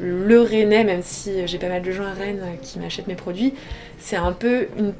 le 0.00 0.40
Rennais, 0.40 0.84
même 0.84 1.02
si 1.02 1.46
j'ai 1.46 1.58
pas 1.58 1.68
mal 1.68 1.82
de 1.82 1.90
gens 1.90 2.04
à 2.04 2.12
Rennes 2.12 2.42
qui 2.62 2.78
m'achètent 2.78 3.06
mes 3.06 3.14
produits, 3.14 3.54
c'est 3.98 4.16
un 4.16 4.32
peu 4.32 4.66
une, 4.78 4.92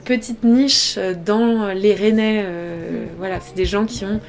petite 0.00 0.44
niche 0.44 0.98
dans 1.24 1.68
les 1.68 1.94
Rennais. 1.94 2.42
Euh, 2.44 3.06
voilà, 3.16 3.40
c'est 3.40 3.56
des 3.56 3.64
gens 3.64 3.86
qui 3.86 4.04
ont 4.04 4.20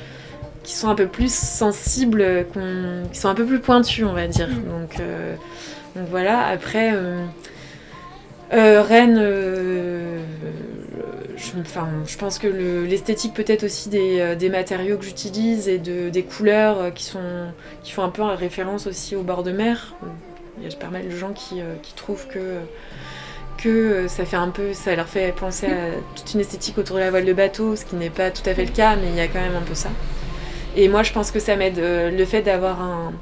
qui 0.63 0.75
sont 0.75 0.89
un 0.89 0.95
peu 0.95 1.07
plus 1.07 1.33
sensibles, 1.33 2.45
qui 3.11 3.17
sont 3.17 3.29
un 3.29 3.35
peu 3.35 3.45
plus 3.45 3.59
pointus, 3.59 4.05
on 4.05 4.13
va 4.13 4.27
dire. 4.27 4.49
Mm. 4.49 4.81
Donc, 4.81 4.99
euh, 4.99 5.35
donc 5.95 6.07
voilà. 6.09 6.45
Après, 6.45 6.93
euh, 6.93 8.83
Rennes 8.83 9.19
je, 11.39 12.17
pense 12.17 12.37
que 12.37 12.47
l'esthétique 12.47 13.33
peut-être 13.33 13.63
aussi 13.63 13.89
euh, 13.93 14.35
des, 14.35 14.49
matériaux 14.49 14.97
que 14.97 15.05
j'utilise 15.05 15.67
et 15.67 15.77
de, 15.77 16.09
des 16.09 16.23
couleurs 16.23 16.79
euh, 16.79 16.91
qui, 16.91 17.03
sont, 17.03 17.51
qui 17.83 17.91
font 17.91 18.03
un 18.03 18.09
peu 18.09 18.23
référence 18.23 18.87
aussi 18.87 19.15
au 19.15 19.23
bord 19.23 19.43
de 19.43 19.51
mer. 19.51 19.95
Il 20.57 20.69
y 20.69 20.73
a 20.73 20.77
pas 20.77 20.87
mal 20.89 21.07
de 21.07 21.15
gens 21.15 21.31
qui, 21.31 21.61
euh, 21.61 21.75
trouvent 21.95 22.27
que, 22.27 22.57
que 23.57 24.07
ça 24.07 24.25
fait 24.25 24.35
un 24.35 24.49
peu, 24.49 24.73
ça 24.73 24.95
leur 24.95 25.07
fait 25.07 25.33
penser 25.33 25.67
à 25.67 25.91
toute 26.15 26.33
une 26.33 26.41
esthétique 26.41 26.77
autour 26.77 26.97
de 26.97 27.01
la 27.01 27.09
voile 27.09 27.25
de 27.25 27.33
bateau, 27.33 27.75
ce 27.75 27.85
qui 27.85 27.95
n'est 27.95 28.09
pas 28.09 28.31
tout 28.31 28.47
à 28.47 28.53
fait 28.53 28.65
le 28.65 28.71
cas, 28.71 28.95
mais 28.95 29.07
il 29.07 29.15
y 29.15 29.21
a 29.21 29.27
quand 29.27 29.41
même 29.41 29.55
un 29.55 29.65
peu 29.65 29.75
ça. 29.75 29.89
Et 30.75 30.89
moi, 30.89 31.03
je 31.03 31.13
pense 31.13 31.31
que 31.31 31.39
ça 31.39 31.55
m'aide 31.55 31.79
le 31.79 32.25
fait 32.25 32.41
d'avoir 32.41 32.81
un, 32.81 33.13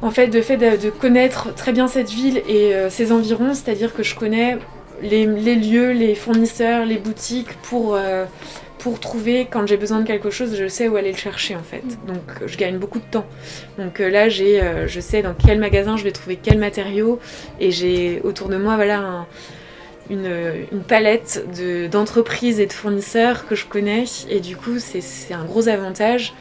en 0.00 0.10
fait, 0.10 0.28
le 0.28 0.42
fait 0.42 0.56
de, 0.56 0.90
connaître 0.90 1.52
très 1.54 1.72
bien 1.72 1.88
cette 1.88 2.10
ville 2.10 2.42
et 2.46 2.72
ses 2.88 3.10
environs, 3.10 3.52
c'est-à-dire 3.52 3.92
que 3.94 4.02
je 4.02 4.14
connais 4.14 4.58
les, 5.02 5.26
lieux, 5.26 5.92
les 5.92 6.14
fournisseurs, 6.14 6.84
les 6.84 6.98
boutiques 6.98 7.52
pour, 7.62 7.94
euh, 7.94 8.24
pour 8.78 9.00
trouver 9.00 9.46
quand 9.50 9.66
j'ai 9.66 9.76
besoin 9.76 10.00
de 10.00 10.06
quelque 10.06 10.30
chose, 10.30 10.56
je 10.56 10.68
sais 10.68 10.88
où 10.88 10.96
aller 10.96 11.12
le 11.12 11.18
chercher 11.18 11.56
en 11.56 11.62
fait. 11.62 11.84
Donc 12.06 12.46
je 12.46 12.56
gagne 12.56 12.78
beaucoup 12.78 12.98
de 12.98 13.04
temps. 13.10 13.26
Donc 13.78 14.00
euh, 14.00 14.08
là, 14.10 14.28
j'ai, 14.28 14.60
euh, 14.60 14.86
je 14.86 15.00
sais 15.00 15.22
dans 15.22 15.34
quel 15.34 15.58
magasin 15.58 15.96
je 15.96 16.04
vais 16.04 16.12
trouver 16.12 16.38
quel 16.40 16.58
matériau 16.58 17.18
et 17.60 17.70
j'ai 17.70 18.20
autour 18.22 18.48
de 18.48 18.56
moi 18.56 18.76
voilà 18.76 19.26
une, 20.10 20.30
une, 20.72 20.80
palette 20.80 21.44
d'entreprises 21.90 22.60
et 22.60 22.66
de 22.66 22.72
fournisseurs 22.72 23.46
que 23.46 23.54
je 23.54 23.66
connais 23.66 24.04
et 24.30 24.40
du 24.40 24.56
coup 24.56 24.78
c'est 24.78 25.34
un 25.34 25.44
gros 25.44 25.68
avantage 25.68 26.32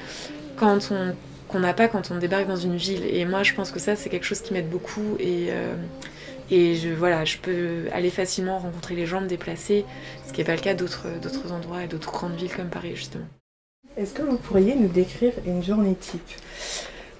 quand 0.55 0.89
on 0.91 1.13
qu'on 1.49 1.59
n'a 1.59 1.73
pas 1.73 1.87
quand 1.87 2.11
on 2.11 2.17
débarque 2.17 2.47
dans 2.47 2.57
une 2.57 2.75
ville. 2.75 3.03
Et 3.09 3.23
moi, 3.23 3.41
je 3.41 3.53
pense 3.53 3.71
que 3.71 3.79
ça, 3.79 3.95
c'est 3.95 4.09
quelque 4.09 4.25
chose 4.25 4.41
qui 4.41 4.53
m'aide 4.53 4.69
beaucoup. 4.69 5.15
Et, 5.17 5.47
et 6.49 6.75
je, 6.75 6.89
voilà, 6.89 7.25
je 7.25 7.37
peux 7.37 7.85
aller 7.93 8.09
facilement 8.09 8.59
rencontrer 8.59 8.95
les 8.95 9.05
gens, 9.05 9.21
me 9.21 9.27
déplacer, 9.27 9.85
ce 10.25 10.33
qui 10.33 10.39
n'est 10.39 10.45
pas 10.45 10.55
le 10.55 10.61
cas 10.61 10.73
d'autres 10.73 11.07
endroits 11.51 11.83
et 11.83 11.87
d'autres 11.87 12.11
grandes 12.11 12.35
villes 12.35 12.53
comme 12.55 12.69
Paris, 12.69 12.95
justement. 12.95 13.25
Est-ce 13.97 14.13
que 14.13 14.21
vous 14.21 14.37
pourriez 14.37 14.75
nous 14.75 14.89
décrire 14.89 15.33
une 15.45 15.63
journée 15.63 15.95
type? 15.95 16.21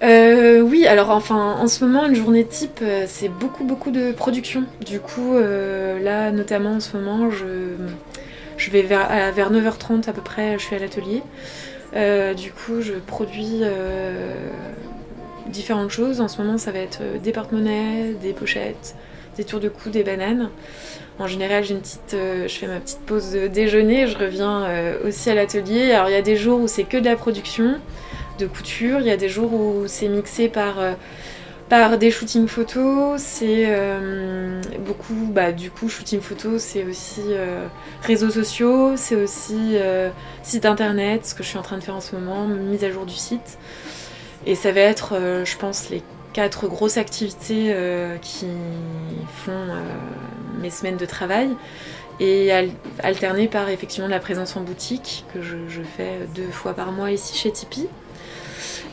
Euh, 0.02 0.60
oui, 0.60 0.86
alors 0.86 1.10
enfin 1.10 1.56
en 1.58 1.66
ce 1.66 1.84
moment 1.84 2.06
une 2.06 2.14
journée 2.14 2.44
type 2.44 2.78
euh, 2.82 3.04
c'est 3.08 3.28
beaucoup 3.28 3.64
beaucoup 3.64 3.90
de 3.90 4.12
production. 4.12 4.64
Du 4.86 5.00
coup 5.00 5.34
euh, 5.34 5.98
là 5.98 6.30
notamment 6.30 6.74
en 6.74 6.80
ce 6.80 6.96
moment 6.96 7.30
je, 7.30 7.74
je 8.56 8.70
vais 8.70 8.82
vers, 8.82 9.32
vers 9.32 9.52
9h30 9.52 10.08
à 10.08 10.12
peu 10.12 10.22
près 10.22 10.56
je 10.56 10.64
suis 10.64 10.76
à 10.76 10.78
l'atelier. 10.78 11.22
du 12.36 12.52
coup, 12.52 12.80
je 12.80 12.92
produis 12.92 13.62
différentes 15.46 15.90
choses. 15.90 16.20
En 16.20 16.28
ce 16.28 16.40
moment, 16.42 16.58
ça 16.58 16.70
va 16.70 16.78
être 16.78 17.00
des 17.22 17.32
porte-monnaies, 17.32 18.14
des 18.22 18.32
pochettes, 18.32 18.94
des 19.38 19.44
tours 19.44 19.60
de 19.60 19.70
cou, 19.70 19.88
des 19.88 20.02
bananes. 20.02 20.50
En 21.18 21.26
général, 21.26 21.64
j'ai 21.64 21.74
une 21.74 21.80
petite, 21.80 22.12
je 22.12 22.48
fais 22.48 22.66
ma 22.66 22.78
petite 22.78 23.00
pause 23.00 23.32
de 23.32 23.46
déjeuner, 23.48 24.06
je 24.06 24.16
reviens 24.16 24.68
aussi 25.04 25.30
à 25.30 25.34
l'atelier. 25.34 25.90
Alors 25.92 26.08
il 26.08 26.12
y 26.12 26.16
a 26.16 26.22
des 26.22 26.36
jours 26.36 26.60
où 26.60 26.68
c'est 26.68 26.84
que 26.84 26.96
de 26.96 27.06
la 27.06 27.16
production, 27.16 27.80
de 28.38 28.46
couture, 28.46 29.00
il 29.00 29.06
y 29.06 29.10
a 29.10 29.16
des 29.16 29.28
jours 29.28 29.52
où 29.52 29.84
c'est 29.86 30.06
mixé 30.08 30.48
par 30.48 30.76
par 31.68 31.98
des 31.98 32.10
shootings 32.10 32.48
photos, 32.48 33.20
c'est 33.20 33.66
euh, 33.68 34.60
beaucoup, 34.86 35.28
bah, 35.30 35.52
du 35.52 35.70
coup, 35.70 35.88
shooting 35.88 36.20
photo, 36.20 36.58
c'est 36.58 36.84
aussi 36.84 37.22
euh, 37.28 37.66
réseaux 38.02 38.30
sociaux, 38.30 38.96
c'est 38.96 39.16
aussi 39.16 39.72
euh, 39.74 40.08
site 40.42 40.64
internet, 40.64 41.26
ce 41.26 41.34
que 41.34 41.42
je 41.42 41.48
suis 41.48 41.58
en 41.58 41.62
train 41.62 41.76
de 41.76 41.84
faire 41.84 41.96
en 41.96 42.00
ce 42.00 42.16
moment, 42.16 42.46
mise 42.46 42.84
à 42.84 42.90
jour 42.90 43.04
du 43.04 43.14
site. 43.14 43.58
Et 44.46 44.54
ça 44.54 44.72
va 44.72 44.80
être, 44.80 45.14
je 45.44 45.56
pense, 45.58 45.90
les 45.90 46.02
quatre 46.38 46.68
grosses 46.68 46.98
activités 46.98 47.74
qui 48.22 48.46
font 49.44 49.66
mes 50.60 50.70
semaines 50.70 50.96
de 50.96 51.04
travail 51.04 51.48
et 52.20 52.52
alternées 53.00 53.48
par 53.48 53.68
effectivement 53.70 54.06
la 54.06 54.20
présence 54.20 54.56
en 54.56 54.60
boutique 54.60 55.24
que 55.34 55.42
je, 55.42 55.82
fais 55.96 56.12
deux 56.36 56.52
fois 56.52 56.74
par 56.74 56.92
mois 56.92 57.10
ici 57.10 57.36
chez 57.36 57.50
Tipeee. 57.50 57.88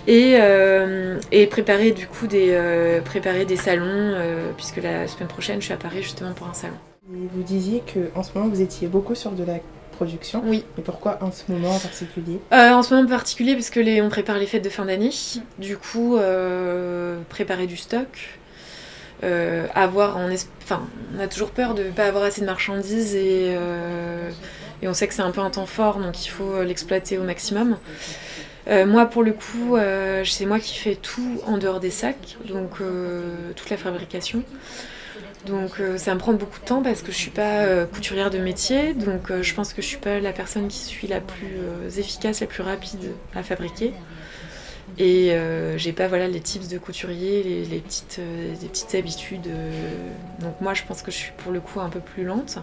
Euh, 0.07 1.19
et, 1.31 1.45
préparer 1.45 1.91
du 1.91 2.07
coup 2.07 2.25
des, 2.25 2.49
euh, 2.51 3.01
préparer 3.01 3.45
des 3.45 3.57
salons, 3.57 3.85
euh, 3.87 4.51
puisque 4.55 4.77
la 4.77 5.07
semaine 5.07 5.27
prochaine 5.27 5.59
je 5.59 5.65
suis 5.65 5.73
à 5.73 5.77
Paris 5.77 6.01
justement 6.01 6.33
pour 6.33 6.47
un 6.47 6.53
salon. 6.53 6.75
vous 7.07 7.43
disiez 7.43 7.83
qu'en 7.91 8.23
ce 8.23 8.31
moment 8.33 8.49
vous 8.49 8.61
étiez 8.61 8.87
beaucoup 8.87 9.13
sur 9.15 9.31
de 9.31 9.43
la 9.43 9.59
production. 9.95 10.41
Oui. 10.45 10.63
Et 10.77 10.81
pourquoi 10.81 11.17
en 11.21 11.31
ce 11.31 11.51
moment 11.51 11.75
en 11.75 11.79
particulier 11.79 12.39
En 12.51 12.83
ce 12.83 12.93
moment 12.93 13.07
en 13.07 13.09
particulier 13.09 13.53
parce 13.53 13.69
que 13.69 13.79
les, 13.79 14.01
on 14.01 14.09
prépare 14.09 14.37
les 14.37 14.45
fêtes 14.45 14.63
de 14.63 14.69
fin 14.69 14.85
d'année. 14.85 15.11
Du 15.57 15.77
coup, 15.77 16.17
préparer 17.29 17.67
du 17.67 17.77
stock. 17.77 18.39
avoir 19.73 20.17
en 20.17 20.29
enfin, 20.63 20.87
on 21.15 21.19
a 21.19 21.27
toujours 21.27 21.51
peur 21.51 21.73
de 21.73 21.83
ne 21.83 21.91
pas 21.91 22.05
avoir 22.05 22.23
assez 22.23 22.41
de 22.41 22.45
marchandises 22.45 23.15
et, 23.15 23.55
et 24.81 24.87
on 24.87 24.93
sait 24.93 25.07
que 25.07 25.13
c'est 25.13 25.21
un 25.21 25.31
peu 25.31 25.41
un 25.41 25.49
temps 25.49 25.65
fort 25.65 25.97
donc 25.99 26.25
il 26.25 26.29
faut 26.29 26.63
l'exploiter 26.63 27.17
au 27.17 27.23
maximum. 27.23 27.77
Euh, 28.67 28.85
moi, 28.85 29.05
pour 29.05 29.23
le 29.23 29.31
coup, 29.31 29.75
euh, 29.75 30.23
c'est 30.25 30.45
moi 30.45 30.59
qui 30.59 30.77
fais 30.77 30.95
tout 30.95 31.41
en 31.45 31.57
dehors 31.57 31.79
des 31.79 31.91
sacs, 31.91 32.37
donc 32.47 32.81
euh, 32.81 33.51
toute 33.55 33.69
la 33.69 33.77
fabrication. 33.77 34.43
Donc 35.45 35.81
ça 35.97 36.13
me 36.13 36.19
prend 36.19 36.33
beaucoup 36.33 36.59
de 36.59 36.65
temps 36.65 36.81
parce 36.81 37.01
que 37.01 37.11
je 37.11 37.17
suis 37.17 37.31
pas 37.31 37.85
couturière 37.85 38.29
de 38.31 38.39
métier, 38.39 38.93
donc 38.93 39.31
je 39.41 39.53
pense 39.53 39.73
que 39.73 39.81
je 39.81 39.87
suis 39.87 39.97
pas 39.97 40.19
la 40.19 40.33
personne 40.33 40.67
qui 40.67 40.79
suis 40.79 41.07
la 41.07 41.21
plus 41.21 41.97
efficace, 41.97 42.41
la 42.41 42.47
plus 42.47 42.63
rapide 42.63 43.11
à 43.35 43.43
fabriquer. 43.43 43.93
Et 44.97 45.37
j'ai 45.77 45.93
pas 45.93 46.07
voilà 46.07 46.27
les 46.27 46.39
tips 46.39 46.67
de 46.67 46.77
couturier, 46.77 47.43
les, 47.43 47.79
petites, 47.79 48.19
petites 48.59 48.95
habitudes. 48.95 49.47
donc 50.39 50.59
moi 50.61 50.73
je 50.73 50.83
pense 50.83 51.03
que 51.03 51.11
je 51.11 51.17
suis 51.17 51.31
pour 51.37 51.51
le 51.51 51.59
coup 51.59 51.79
un 51.79 51.89
peu 51.89 51.99
plus 51.99 52.23
lente. 52.23 52.57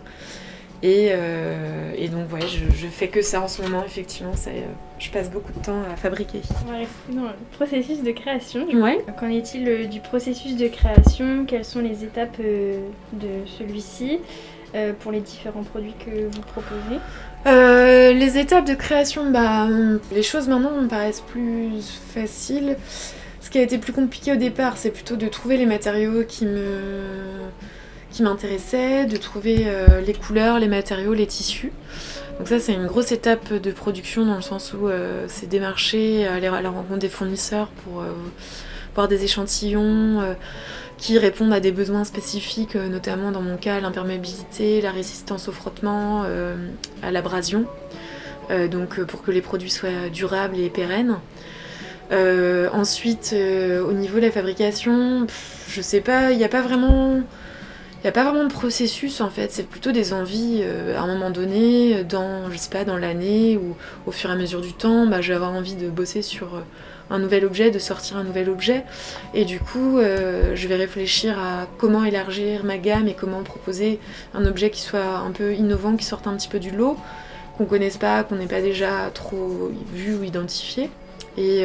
Euh, 0.85 1.93
et, 1.97 2.09
donc, 2.09 2.33
ouais, 2.33 2.41
je, 2.41 2.87
fais 2.89 3.09
que 3.09 3.23
ça 3.23 3.41
en 3.41 3.49
ce 3.49 3.63
moment, 3.63 3.85
effectivement. 3.85 4.35
Ça, 4.35 4.51
euh, 4.51 4.63
je 4.99 5.11
passe 5.11 5.31
beaucoup 5.31 5.53
de 5.53 5.65
temps 5.65 5.83
à 5.93 5.97
fabriquer. 5.97 6.41
On 6.67 6.73
va 6.73 6.79
rester 6.79 7.13
dans 7.13 7.23
le 7.23 7.57
processus 7.57 8.03
de 8.03 8.11
création. 8.11 8.67
Ouais. 8.69 8.99
Qu'en 9.19 9.29
est-il 9.29 9.69
euh, 9.69 9.85
du 9.85 10.01
processus 10.01 10.57
de 10.57 10.67
création? 10.69 11.45
Quelles 11.47 11.65
sont 11.65 11.81
les 11.81 12.05
étapes 12.05 12.39
de 12.41 13.29
celui-ci 13.59 14.19
pour 15.01 15.13
les 15.13 15.21
différents 15.21 15.65
produits 15.65 15.95
que 16.05 16.25
vous 16.35 16.41
proposez? 16.41 16.99
Les 17.45 18.39
étapes 18.39 18.67
de 18.67 18.75
création, 18.75 19.31
bah, 19.31 19.69
les 20.13 20.23
choses 20.23 20.49
maintenant 20.49 20.71
me 20.71 20.89
paraissent 20.89 21.21
plus 21.21 21.83
faciles. 22.15 22.77
Ce 23.41 23.51
qui 23.51 23.59
a 23.59 23.63
été 23.63 23.79
plus 23.79 23.93
compliqué 23.93 24.33
au 24.33 24.37
départ, 24.37 24.79
c'est 24.79 24.91
plutôt 24.91 25.17
de 25.17 25.27
trouver 25.27 25.57
les 25.59 25.67
matériaux 25.67 26.25
qui 26.27 26.47
me 26.47 27.43
qui 28.13 28.23
m'intéressait, 28.23 29.07
de 29.07 29.17
trouver 29.17 29.65
euh, 29.67 30.01
les 30.01 30.13
couleurs, 30.13 30.59
les 30.59 30.69
matériaux, 30.69 31.15
les 31.15 31.27
tissus. 31.27 31.73
Donc 32.39 32.49
ça 32.49 32.59
c'est 32.59 32.75
une 32.75 32.87
grosse 32.87 33.11
étape 33.13 33.53
de 33.53 33.73
production 33.73 34.27
dans 34.27 34.37
le 34.37 34.43
sens 34.43 34.75
où 34.75 34.89
euh, 34.89 35.25
c'est 35.29 35.49
démarcher, 35.49 36.27
aller 36.27 36.47
à 36.47 36.61
la 36.61 36.71
rencontre 36.71 36.99
des 36.99 37.09
fournisseurs 37.09 37.69
pour 37.69 38.01
euh, 38.01 38.13
voir 38.95 39.09
des 39.09 39.25
échantillons 39.25 40.37
qui 40.99 41.19
répondent 41.19 41.53
à 41.53 41.61
des 41.61 41.73
besoins 41.73 42.05
spécifiques, 42.05 42.75
notamment 42.75 43.33
dans 43.33 43.41
mon 43.41 43.57
cas 43.57 43.81
l'imperméabilité, 43.81 44.83
la 44.83 44.91
résistance 44.93 45.49
au 45.49 45.53
frottement, 45.53 46.25
à 47.03 47.11
l'abrasion, 47.11 47.65
donc 48.71 49.03
pour 49.05 49.23
que 49.23 49.31
les 49.31 49.41
produits 49.41 49.71
soient 49.71 50.11
durables 50.13 50.59
et 50.59 50.69
pérennes. 50.69 51.17
ensuite, 52.75 53.35
au 53.35 53.93
niveau 53.93 54.19
de 54.19 54.27
la 54.27 54.31
fabrication, 54.31 55.27
je 55.69 55.81
sais 55.81 56.03
pas, 56.03 56.33
il 56.33 56.37
n'y 56.37 56.45
a 56.45 56.51
pas 56.51 56.61
vraiment 56.61 57.23
il 58.03 58.07
n'y 58.07 58.09
a 58.09 58.13
pas 58.13 58.25
vraiment 58.25 58.43
de 58.43 58.53
processus 58.53 59.21
en 59.21 59.31
fait, 59.31 59.53
c'est 59.53 59.63
plutôt 59.63 59.93
des 59.93 60.13
envies 60.13 60.63
euh, 60.65 60.99
à 60.99 61.03
un 61.03 61.07
moment 61.07 61.31
donné, 61.31 62.03
dans, 62.03 62.51
je 62.51 62.57
sais 62.57 62.69
pas, 62.69 62.85
dans 62.85 62.97
l'année 62.97 63.57
ou 63.57 63.77
au 64.07 64.11
fur 64.11 64.29
et 64.29 64.33
à 64.33 64.37
mesure 64.37 64.61
du 64.61 64.73
temps, 64.73 65.07
bah, 65.07 65.21
je 65.21 65.29
vais 65.29 65.37
avoir 65.37 65.53
envie 65.53 65.77
de 65.77 65.89
bosser 65.89 66.21
sur 66.21 66.57
euh, 66.57 66.63
un 67.11 67.21
nouvel 67.21 67.45
objet, 67.45 67.71
de 67.71 67.79
sortir 67.79 68.17
un 68.17 68.25
nouvel 68.25 68.51
objet. 68.51 68.83
Et 69.35 69.45
du 69.45 69.61
coup, 69.61 69.99
euh, 69.99 70.57
je 70.57 70.67
vais 70.67 70.75
réfléchir 70.75 71.39
à 71.39 71.69
comment 71.79 72.05
élargir 72.05 72.65
ma 72.65 72.77
gamme 72.77 73.07
et 73.07 73.15
comment 73.15 73.45
proposer 73.45 74.01
un 74.35 74.47
objet 74.47 74.71
qui 74.71 74.81
soit 74.81 75.19
un 75.19 75.31
peu 75.31 75.55
innovant, 75.55 75.95
qui 75.95 76.05
sorte 76.05 76.27
un 76.27 76.35
petit 76.35 76.49
peu 76.49 76.59
du 76.59 76.73
lot, 76.73 76.97
qu'on 77.57 77.67
connaisse 77.67 77.99
pas, 77.99 78.25
qu'on 78.25 78.35
n'ait 78.35 78.47
pas 78.47 78.63
déjà 78.63 79.13
trop 79.15 79.71
vu 79.95 80.17
ou 80.17 80.25
identifié. 80.25 80.91
Et 81.39 81.65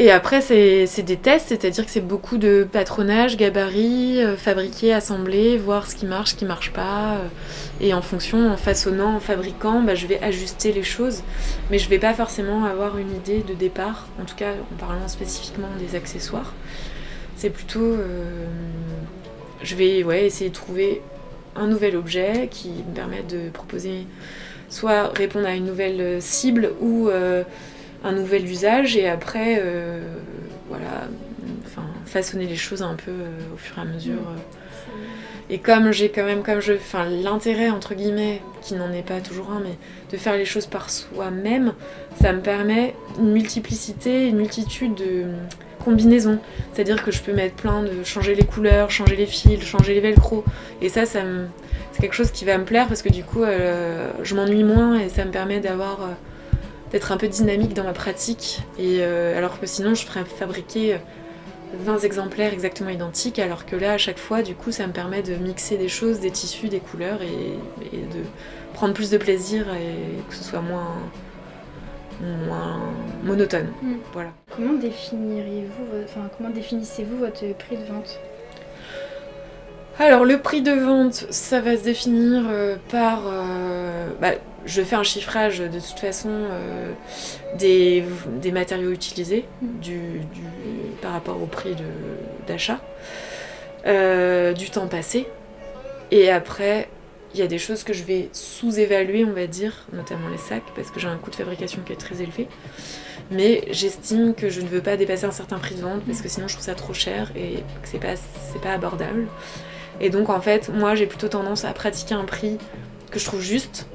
et 0.00 0.12
après, 0.12 0.40
c'est 0.40 1.02
des 1.02 1.16
tests, 1.16 1.48
c'est-à-dire 1.48 1.84
que 1.84 1.90
c'est 1.90 2.00
beaucoup 2.00 2.38
de 2.38 2.64
patronage, 2.70 3.36
gabarit, 3.36 4.22
euh, 4.22 4.36
fabriquer, 4.36 4.94
assembler, 4.94 5.58
voir 5.58 5.88
ce 5.88 5.96
qui 5.96 6.06
marche, 6.06 6.30
ce 6.30 6.34
qui 6.36 6.44
marche 6.44 6.72
pas. 6.72 7.14
Euh, 7.14 7.28
et 7.80 7.92
en 7.92 8.00
fonction, 8.00 8.48
en 8.48 8.56
façonnant, 8.56 9.16
en 9.16 9.18
fabriquant, 9.18 9.82
bah, 9.82 9.96
je 9.96 10.06
vais 10.06 10.22
ajuster 10.22 10.70
les 10.70 10.84
choses. 10.84 11.24
Mais 11.72 11.80
je 11.80 11.88
vais 11.88 11.98
pas 11.98 12.14
forcément 12.14 12.64
avoir 12.64 12.96
une 12.96 13.12
idée 13.12 13.40
de 13.40 13.54
départ, 13.54 14.06
en 14.22 14.24
tout 14.24 14.36
cas 14.36 14.52
en 14.72 14.76
parlant 14.76 15.08
spécifiquement 15.08 15.66
des 15.80 15.96
accessoires. 15.96 16.54
C'est 17.34 17.50
plutôt. 17.50 17.80
Euh, 17.80 18.46
je 19.64 19.74
vais 19.74 20.04
ouais, 20.04 20.26
essayer 20.26 20.50
de 20.50 20.54
trouver 20.54 21.02
un 21.56 21.66
nouvel 21.66 21.96
objet 21.96 22.46
qui 22.52 22.68
me 22.68 22.94
permette 22.94 23.26
de 23.26 23.50
proposer 23.50 24.06
soit 24.68 25.08
répondre 25.08 25.48
à 25.48 25.56
une 25.56 25.64
nouvelle 25.64 26.22
cible 26.22 26.70
ou 26.80 27.10
un 28.04 28.12
nouvel 28.12 28.48
usage 28.48 28.96
et 28.96 29.08
après, 29.08 29.58
euh, 29.60 30.00
voilà, 30.68 31.08
enfin, 31.66 31.82
façonner 32.06 32.46
les 32.46 32.56
choses 32.56 32.82
un 32.82 32.94
peu 32.94 33.10
euh, 33.10 33.54
au 33.54 33.56
fur 33.56 33.78
et 33.78 33.80
à 33.80 33.84
mesure. 33.84 34.14
Euh. 34.14 34.90
Et 35.50 35.58
comme 35.58 35.92
j'ai 35.92 36.10
quand 36.10 36.24
même, 36.24 36.42
comme 36.42 36.60
je, 36.60 36.74
enfin, 36.74 37.06
l'intérêt 37.08 37.70
entre 37.70 37.94
guillemets, 37.94 38.42
qui 38.60 38.74
n'en 38.74 38.92
est 38.92 39.06
pas 39.06 39.20
toujours 39.20 39.50
un, 39.50 39.60
mais 39.60 39.78
de 40.12 40.16
faire 40.18 40.36
les 40.36 40.44
choses 40.44 40.66
par 40.66 40.90
soi-même, 40.90 41.72
ça 42.20 42.32
me 42.32 42.40
permet 42.40 42.94
une 43.18 43.32
multiplicité, 43.32 44.28
une 44.28 44.36
multitude 44.36 44.94
de 44.94 45.24
combinaisons. 45.82 46.38
C'est-à-dire 46.72 47.02
que 47.02 47.10
je 47.10 47.22
peux 47.22 47.32
mettre 47.32 47.54
plein 47.54 47.82
de 47.82 48.04
changer 48.04 48.34
les 48.34 48.44
couleurs, 48.44 48.90
changer 48.90 49.16
les 49.16 49.26
fils, 49.26 49.64
changer 49.64 49.94
les 49.94 50.00
velcro. 50.00 50.44
Et 50.82 50.90
ça, 50.90 51.06
ça 51.06 51.20
c'est 51.92 52.02
quelque 52.02 52.14
chose 52.14 52.30
qui 52.30 52.44
va 52.44 52.58
me 52.58 52.64
plaire 52.64 52.86
parce 52.86 53.00
que 53.00 53.08
du 53.08 53.24
coup, 53.24 53.42
je 53.42 54.34
m'ennuie 54.34 54.64
moins 54.64 54.98
et 54.98 55.08
ça 55.08 55.24
me 55.24 55.30
permet 55.30 55.60
d'avoir 55.60 56.00
d'être 56.90 57.12
un 57.12 57.16
peu 57.16 57.28
dynamique 57.28 57.74
dans 57.74 57.84
ma 57.84 57.92
pratique. 57.92 58.60
Et 58.78 58.98
euh, 59.00 59.36
alors 59.36 59.60
que 59.60 59.66
sinon, 59.66 59.94
je 59.94 60.04
ferais 60.04 60.24
fabriquer 60.24 60.98
20 61.74 61.94
euh, 61.94 61.98
exemplaires 61.98 62.52
exactement 62.52 62.90
identiques, 62.90 63.38
alors 63.38 63.66
que 63.66 63.76
là, 63.76 63.92
à 63.92 63.98
chaque 63.98 64.18
fois, 64.18 64.42
du 64.42 64.54
coup, 64.54 64.72
ça 64.72 64.86
me 64.86 64.92
permet 64.92 65.22
de 65.22 65.34
mixer 65.34 65.76
des 65.76 65.88
choses, 65.88 66.20
des 66.20 66.30
tissus, 66.30 66.68
des 66.68 66.80
couleurs 66.80 67.20
et, 67.22 67.96
de 67.96 68.22
prendre 68.74 68.94
plus 68.94 69.10
de 69.10 69.18
plaisir 69.18 69.66
et 69.74 70.22
que 70.28 70.34
ce 70.34 70.44
soit 70.44 70.60
moins, 70.60 70.94
moins 72.46 72.80
monotone. 73.24 73.68
Mm. 73.82 73.94
Voilà. 74.12 74.30
Comment 74.54 74.74
définiriez-vous, 74.74 76.04
enfin, 76.04 76.30
comment 76.36 76.50
définissez-vous 76.50 77.18
votre 77.18 77.40
prix 77.54 77.76
de 77.76 77.84
vente? 77.84 78.20
Alors 80.00 80.24
le 80.24 80.38
prix 80.38 80.62
de 80.62 80.70
vente, 80.70 81.26
ça 81.30 81.60
va 81.60 81.76
se 81.76 81.82
définir 81.82 82.44
euh, 82.48 82.76
par... 82.88 83.22
Bah, 84.20 84.34
je 84.68 84.82
fais 84.82 84.96
un 84.96 85.02
chiffrage 85.02 85.58
de 85.58 85.80
toute 85.80 85.98
façon 85.98 86.28
euh, 86.30 86.92
des, 87.56 88.04
matériaux 88.52 88.92
utilisés 88.92 89.46
du, 89.62 90.20
par 91.00 91.12
rapport 91.12 91.42
au 91.42 91.46
prix 91.46 91.74
d'achat, 92.46 92.78
euh, 93.86 94.52
du 94.52 94.70
temps 94.70 94.86
passé. 94.86 95.26
Et 96.10 96.30
après, 96.30 96.88
il 97.34 97.40
y 97.40 97.42
a 97.42 97.46
des 97.46 97.58
choses 97.58 97.82
que 97.82 97.92
je 97.92 98.04
vais 98.04 98.28
sous-évaluer, 98.32 99.24
on 99.24 99.32
va 99.32 99.46
dire, 99.46 99.86
notamment 99.92 100.28
les 100.28 100.38
sacs, 100.38 100.62
parce 100.76 100.90
que 100.90 101.00
j'ai 101.00 101.08
un 101.08 101.16
coût 101.16 101.30
de 101.30 101.36
fabrication 101.36 101.80
qui 101.84 101.92
est 101.94 101.96
très 101.96 102.22
élevé. 102.22 102.46
Mais 103.30 103.64
j'estime 103.70 104.34
que 104.34 104.48
je 104.50 104.60
ne 104.60 104.68
veux 104.68 104.80
pas 104.82 104.96
dépasser 104.96 105.24
un 105.24 105.32
certain 105.32 105.58
prix 105.58 105.74
de 105.74 105.80
vente, 105.80 106.02
parce 106.06 106.20
que 106.20 106.28
sinon 106.28 106.46
je 106.46 106.54
trouve 106.54 106.64
ça 106.64 106.74
trop 106.74 106.94
cher 106.94 107.30
et 107.36 107.56
que 107.82 107.88
c'est 107.88 107.98
pas, 107.98 108.14
pas 108.62 108.72
abordable. 108.72 109.28
Et 110.00 110.10
donc 110.10 110.28
en 110.28 110.40
fait, 110.40 110.68
moi 110.68 110.94
j'ai 110.94 111.06
plutôt 111.06 111.28
tendance 111.28 111.64
à 111.64 111.72
pratiquer 111.72 112.14
un 112.14 112.24
prix 112.24 112.58
que 113.10 113.18
je 113.18 113.24
trouve 113.24 113.40
juste, 113.40 113.86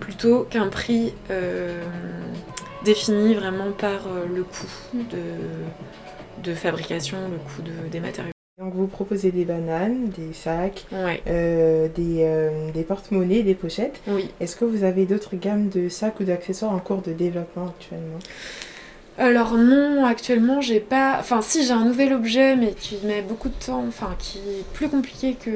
plutôt 0.00 0.44
qu'un 0.44 0.68
prix 0.68 1.14
euh, 1.30 1.82
défini 2.84 3.34
vraiment 3.34 3.72
par 3.72 4.08
le 4.34 4.42
coût 4.44 4.66
de, 4.94 6.42
de 6.42 6.54
fabrication, 6.54 7.18
le 7.30 7.38
coût 7.38 7.62
de, 7.62 7.88
des 7.90 8.00
matériaux. 8.00 8.32
Donc 8.58 8.74
vous 8.74 8.88
proposez 8.88 9.30
des 9.30 9.44
bananes, 9.44 10.08
des 10.08 10.32
sacs, 10.32 10.84
des, 11.26 11.90
des 12.74 12.82
porte-monnaies, 12.82 13.44
des 13.44 13.54
pochettes. 13.54 14.00
Oui. 14.08 14.30
Est-ce 14.40 14.56
que 14.56 14.64
vous 14.64 14.82
avez 14.82 15.06
d'autres 15.06 15.36
gammes 15.36 15.68
de 15.68 15.88
sacs 15.88 16.18
ou 16.18 16.24
d'accessoires 16.24 16.72
en 16.72 16.80
cours 16.80 17.02
de 17.02 17.12
développement 17.12 17.66
actuellement? 17.66 18.18
Alors 19.16 19.54
non, 19.54 20.04
actuellement 20.04 20.60
j'ai 20.60 20.80
pas. 20.80 21.16
Enfin 21.20 21.40
si 21.40 21.64
j'ai 21.64 21.72
un 21.72 21.84
nouvel 21.84 22.12
objet 22.12 22.56
mais 22.56 22.72
qui 22.72 22.98
met 23.04 23.22
beaucoup 23.22 23.48
de 23.48 23.54
temps, 23.54 23.84
enfin 23.86 24.14
qui 24.18 24.38
est 24.38 24.64
plus 24.74 24.88
compliqué 24.88 25.34
que, 25.34 25.50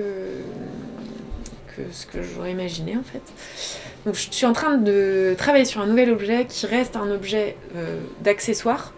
que 1.76 1.83
ce 1.93 2.07
que 2.07 2.23
j'aurais 2.23 2.52
imaginé 2.52 2.97
en 2.97 3.02
fait. 3.02 3.23
Donc 4.05 4.14
je 4.14 4.31
suis 4.31 4.47
en 4.47 4.52
train 4.52 4.76
de 4.76 5.35
travailler 5.38 5.64
sur 5.64 5.81
un 5.81 5.87
nouvel 5.87 6.11
objet 6.11 6.47
qui 6.47 6.67
reste 6.67 6.97
un 6.97 7.11
objet 7.11 7.57
euh, 7.76 8.00
d'accessoire, 8.21 8.93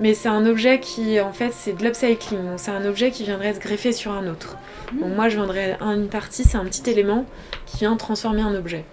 mais 0.00 0.14
c'est 0.14 0.28
un 0.28 0.46
objet 0.46 0.80
qui 0.80 1.20
en 1.20 1.32
fait 1.32 1.52
c'est 1.52 1.72
de 1.72 1.84
l'upcycling. 1.84 2.44
Donc 2.44 2.58
c'est 2.58 2.70
un 2.70 2.84
objet 2.84 3.10
qui 3.10 3.24
viendrait 3.24 3.54
se 3.54 3.60
greffer 3.60 3.92
sur 3.92 4.12
un 4.12 4.26
autre. 4.28 4.56
Mmh. 4.92 5.00
Donc 5.00 5.16
moi 5.16 5.28
je 5.28 5.38
vendrais 5.38 5.78
une 5.80 6.08
partie, 6.08 6.44
c'est 6.44 6.58
un 6.58 6.64
petit 6.64 6.88
élément 6.90 7.26
qui 7.66 7.78
vient 7.78 7.96
transformer 7.96 8.42
un 8.42 8.54
objet. 8.54 8.84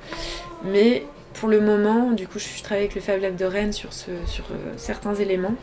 Mais 0.63 1.05
pour 1.39 1.49
le 1.49 1.61
moment, 1.61 2.11
du 2.11 2.27
coup, 2.27 2.39
je 2.39 2.63
travaille 2.63 2.85
avec 2.85 2.95
le 2.95 3.01
Fab 3.01 3.21
Lab 3.21 3.35
de 3.35 3.45
Rennes 3.45 3.73
sur, 3.73 3.93
ce, 3.93 4.09
sur 4.25 4.45
euh, 4.51 4.73
certains 4.75 5.13
éléments 5.15 5.53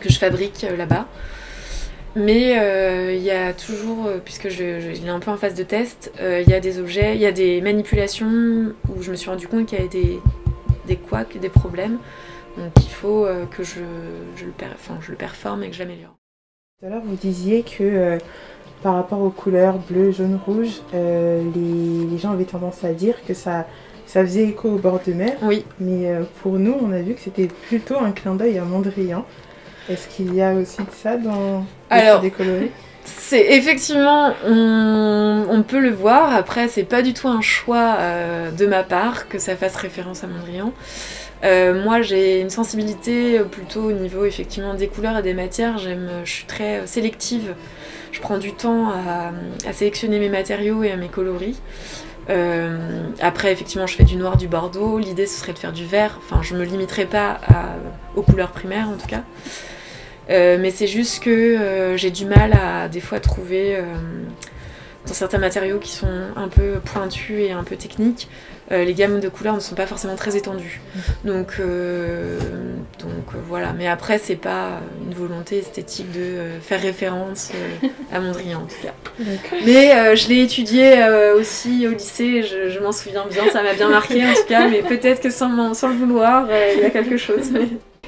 que 0.00 0.10
je 0.10 0.18
fabrique 0.18 0.64
euh, 0.64 0.76
là-bas. 0.76 1.06
Mais 2.14 2.58
euh, 2.58 3.14
il 3.14 3.22
y 3.22 3.30
a 3.30 3.52
toujours, 3.52 4.08
puisque 4.24 4.48
je, 4.48 4.80
je, 4.80 4.88
est 4.90 5.08
un 5.08 5.18
peu 5.18 5.30
en 5.30 5.36
phase 5.36 5.54
de 5.54 5.62
test, 5.62 6.12
il 6.20 6.48
y 6.48 6.54
a 6.54 6.60
des 6.60 6.78
objets, 6.78 7.14
il 7.14 7.20
y 7.20 7.26
a 7.26 7.32
des 7.32 7.60
manipulations 7.60 8.72
où 8.88 9.02
je 9.02 9.10
me 9.10 9.16
suis 9.16 9.30
rendu 9.30 9.48
compte 9.48 9.66
qu'il 9.66 9.78
y 9.78 9.80
avait 9.80 9.88
des, 9.88 10.20
des 10.86 10.96
couacs, 10.96 11.38
des 11.38 11.48
problèmes. 11.48 11.98
Donc 12.58 12.72
il 12.76 12.90
faut 12.90 13.26
que 13.50 13.64
je, 13.64 13.80
je, 14.36 14.44
le, 14.44 14.52
je 15.00 15.10
le 15.10 15.16
performe 15.16 15.62
et 15.62 15.70
que 15.70 15.74
j'améliore. 15.74 16.14
Tout 16.80 16.86
à 16.86 16.90
l'heure, 16.90 17.02
vous 17.02 17.16
disiez 17.16 17.62
que 17.62 18.18
par 18.82 18.94
rapport 18.94 19.20
aux 19.20 19.30
couleurs 19.30 19.78
bleu, 19.78 20.10
jaune, 20.10 20.38
rouge, 20.44 20.82
les, 20.92 22.06
les, 22.10 22.18
gens 22.18 22.32
avaient 22.32 22.44
tendance 22.44 22.84
à 22.84 22.92
dire 22.92 23.14
que 23.26 23.32
ça 23.32 23.66
ça 24.12 24.22
faisait 24.26 24.48
écho 24.48 24.68
au 24.68 24.76
bord 24.76 25.00
de 25.06 25.14
mer. 25.14 25.38
Oui. 25.40 25.64
Mais 25.80 26.10
euh, 26.10 26.24
pour 26.42 26.58
nous, 26.58 26.76
on 26.78 26.92
a 26.92 27.00
vu 27.00 27.14
que 27.14 27.20
c'était 27.20 27.46
plutôt 27.46 27.98
un 27.98 28.12
clin 28.12 28.34
d'œil 28.34 28.58
à 28.58 28.64
Mondrian. 28.64 29.24
Est-ce 29.88 30.08
qu'il 30.08 30.34
y 30.34 30.42
a 30.42 30.52
aussi 30.54 30.78
de 30.78 30.90
ça 30.92 31.16
dans 31.16 31.64
Alors, 31.90 32.20
décoloré 32.20 32.70
c'est 33.04 33.54
effectivement, 33.54 34.32
on, 34.46 35.64
peut 35.66 35.80
le 35.80 35.90
voir. 35.90 36.34
Après, 36.34 36.68
c'est 36.68 36.84
pas 36.84 37.02
du 37.02 37.14
tout 37.14 37.28
un 37.28 37.40
choix 37.40 37.96
euh, 37.98 38.50
de 38.50 38.66
ma 38.66 38.82
part 38.82 39.28
que 39.28 39.38
ça 39.38 39.56
fasse 39.56 39.76
référence 39.76 40.22
à 40.22 40.26
Mondrian. 40.26 40.72
Euh, 41.44 41.82
moi, 41.82 42.02
j'ai 42.02 42.40
une 42.40 42.50
sensibilité 42.50 43.40
plutôt 43.40 43.84
au 43.84 43.92
niveau 43.92 44.24
effectivement 44.24 44.74
des 44.74 44.86
couleurs 44.86 45.18
et 45.18 45.22
des 45.22 45.34
matières. 45.34 45.78
J'aime, 45.78 46.08
je 46.24 46.30
suis 46.30 46.44
très 46.44 46.86
sélective. 46.86 47.54
Je 48.12 48.20
prends 48.20 48.38
du 48.38 48.52
temps 48.52 48.90
à, 48.90 49.32
à 49.68 49.72
sélectionner 49.72 50.18
mes 50.20 50.28
matériaux 50.28 50.84
et 50.84 50.92
à 50.92 50.96
mes 50.96 51.08
coloris. 51.08 51.60
Euh, 52.30 53.08
après, 53.20 53.50
effectivement, 53.50 53.86
je 53.86 53.96
fais 53.96 54.04
du 54.04 54.16
noir, 54.16 54.36
du 54.36 54.46
bordeaux. 54.46 54.98
L'idée, 54.98 55.26
ce 55.26 55.40
serait 55.40 55.54
de 55.54 55.58
faire 55.58 55.72
du 55.72 55.86
vert. 55.86 56.20
Enfin, 56.22 56.40
je 56.42 56.54
me 56.54 56.64
limiterai 56.64 57.06
pas 57.06 57.40
aux 58.14 58.22
couleurs 58.22 58.52
primaires, 58.52 58.88
en 58.88 58.96
tout 58.96 59.08
cas. 59.08 59.22
Euh, 60.30 60.58
mais 60.60 60.70
c'est 60.70 60.86
juste 60.86 61.22
que 61.22 61.30
euh, 61.30 61.96
j'ai 61.96 62.10
du 62.10 62.24
mal 62.24 62.52
à 62.52 62.88
des 62.88 63.00
fois 63.00 63.20
trouver 63.20 63.78
dans 65.06 65.14
certains 65.14 65.38
matériaux 65.38 65.78
qui 65.78 65.90
sont 65.90 66.06
un 66.36 66.48
peu 66.48 66.78
pointus 66.84 67.40
et 67.40 67.50
un 67.50 67.64
peu 67.64 67.76
techniques, 67.76 68.28
euh, 68.70 68.84
les 68.84 68.94
gammes 68.94 69.20
de 69.20 69.28
couleurs 69.28 69.54
ne 69.54 69.60
sont 69.60 69.74
pas 69.74 69.86
forcément 69.86 70.14
très 70.14 70.36
étendues. 70.36 70.80
Donc, 71.24 71.54
euh, 71.58 72.38
donc 73.00 73.34
euh, 73.34 73.38
voilà. 73.48 73.72
Mais 73.76 73.88
après, 73.88 74.18
c'est 74.18 74.36
pas 74.36 74.80
une 75.04 75.14
volonté 75.14 75.58
esthétique 75.58 76.10
de 76.12 76.60
faire 76.60 76.80
référence 76.80 77.50
à 78.12 78.20
Mondrian 78.20 78.60
en 78.60 78.66
tout 78.66 78.82
cas. 78.82 78.94
Mais 79.66 80.16
je 80.16 80.28
l'ai 80.28 80.42
étudié 80.42 81.04
aussi 81.36 81.86
au 81.86 81.90
lycée, 81.90 82.42
je, 82.42 82.78
m'en 82.80 82.92
souviens 82.92 83.26
bien, 83.30 83.48
ça 83.52 83.62
m'a 83.62 83.74
bien 83.74 83.88
marqué 83.88 84.24
en 84.24 84.32
tout 84.34 84.48
cas. 84.48 84.68
Mais 84.68 84.82
peut-être 84.82 85.20
que 85.20 85.30
sans, 85.30 85.74
sans 85.74 85.88
le 85.88 85.94
vouloir, 85.94 86.48
il 86.76 86.82
y 86.82 86.84
a 86.84 86.90
quelque 86.90 87.16
chose. 87.16 87.50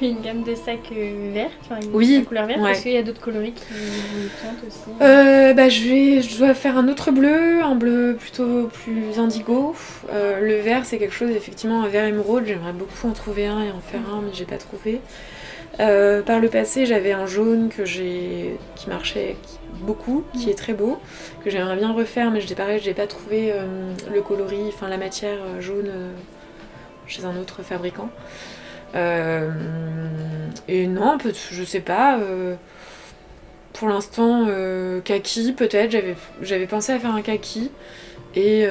Une 0.01 0.19
gamme 0.19 0.43
de 0.43 0.55
sacs 0.55 0.91
euh, 0.91 1.31
verts, 1.33 1.51
enfin 1.61 1.79
une 1.81 1.95
oui, 1.95 2.25
couleur 2.27 2.47
verte. 2.47 2.59
Est-ce 2.65 2.81
qu'il 2.81 2.91
y 2.91 2.97
a 2.97 3.01
d'autres 3.01 3.21
coloris 3.21 3.53
qui 3.53 3.63
vous 3.71 4.27
tentent 4.41 4.67
aussi 4.67 5.01
euh, 5.01 5.53
bah, 5.53 5.69
je, 5.69 5.83
vais, 5.87 6.21
je 6.21 6.37
dois 6.37 6.53
faire 6.53 6.77
un 6.77 6.89
autre 6.89 7.11
bleu, 7.11 7.63
un 7.63 7.75
bleu 7.75 8.17
plutôt 8.19 8.67
plus 8.67 9.17
indigo. 9.17 9.73
Euh, 10.11 10.41
le 10.41 10.55
vert, 10.55 10.85
c'est 10.85 10.97
quelque 10.97 11.13
chose, 11.13 11.29
effectivement, 11.29 11.81
un 11.81 11.87
vert 11.87 12.03
émeraude. 12.03 12.43
J'aimerais 12.45 12.73
beaucoup 12.73 13.07
en 13.07 13.13
trouver 13.13 13.45
un 13.45 13.61
et 13.61 13.71
en 13.71 13.79
faire 13.79 14.01
un, 14.13 14.19
mais 14.19 14.33
j'ai 14.33 14.43
pas 14.43 14.57
trouvé. 14.57 14.99
par 15.77 16.41
le 16.41 16.49
passé, 16.49 16.85
j'avais 16.85 17.13
un 17.13 17.25
jaune 17.25 17.69
que 17.69 17.85
j'ai 17.85 18.57
qui 18.75 18.89
marchait 18.89 19.37
beaucoup, 19.79 20.25
qui 20.37 20.49
est 20.49 20.55
très 20.55 20.73
beau, 20.73 20.99
que 21.45 21.49
j'aimerais 21.49 21.77
bien 21.77 21.93
refaire, 21.93 22.31
mais 22.31 22.41
je 22.41 22.53
pareil, 22.53 22.81
je 22.81 22.87
n'ai 22.89 22.93
pas 22.93 23.07
trouvé 23.07 23.53
le 24.13 24.21
coloris, 24.21 24.67
enfin 24.73 24.89
la 24.89 24.97
matière 24.97 25.39
jaune 25.61 25.89
chez 27.07 27.23
un 27.23 27.37
autre 27.37 27.63
fabricant. 27.63 28.09
Euh, 28.95 29.51
et 30.67 30.87
non, 30.87 31.17
je 31.51 31.63
sais 31.63 31.79
pas. 31.79 32.17
Euh, 32.19 32.55
pour 33.73 33.89
l'instant, 33.89 34.45
euh, 34.47 35.01
kaki, 35.01 35.53
peut-être. 35.53 35.95
J'avais 36.41 36.67
pensé 36.67 36.93
à 36.93 36.99
faire 36.99 37.13
un 37.13 37.21
kaki. 37.21 37.71
Et 38.35 38.65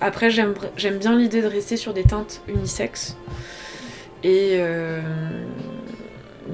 après, 0.00 0.30
j'aime 0.30 0.54
bien 0.98 1.16
l'idée 1.16 1.42
de 1.42 1.46
rester 1.46 1.76
sur 1.76 1.94
des 1.94 2.04
teintes 2.04 2.42
unisexes. 2.48 3.16
Et 4.22 4.58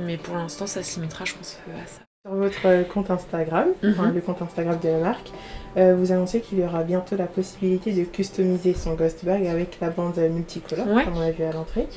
mais 0.07 0.16
pour 0.16 0.37
l'instant, 0.37 0.66
ça 0.66 0.83
se 0.83 0.96
limitera, 0.96 1.24
je 1.24 1.35
pense, 1.35 1.59
à 1.74 1.87
ça. 1.87 2.00
Sur 2.24 2.35
votre 2.37 2.88
compte 2.88 3.11
Instagram, 3.11 3.68
mhm. 3.83 4.12
le 4.14 4.20
compte 4.20 4.42
Instagram 4.42 4.79
de 4.83 4.88
la 4.88 4.98
marque, 4.98 5.31
vous 5.76 6.12
annoncez 6.12 6.40
qu'il 6.40 6.59
y 6.59 6.62
aura 6.62 6.85
bientôt 6.85 7.16
la 7.16 7.26
possibilité 7.26 7.92
de 7.92 8.05
customiser 8.05 8.74
son 8.74 8.94
ghost 8.94 9.24
bag 9.24 9.46
avec 9.46 9.79
la 9.81 9.88
bande 9.88 10.18
multicolore, 10.18 10.87
comme 10.87 11.16
on 11.16 11.20
a 11.22 11.31
vu 11.31 11.44
à 11.44 11.53
l'entrée. 11.53 11.88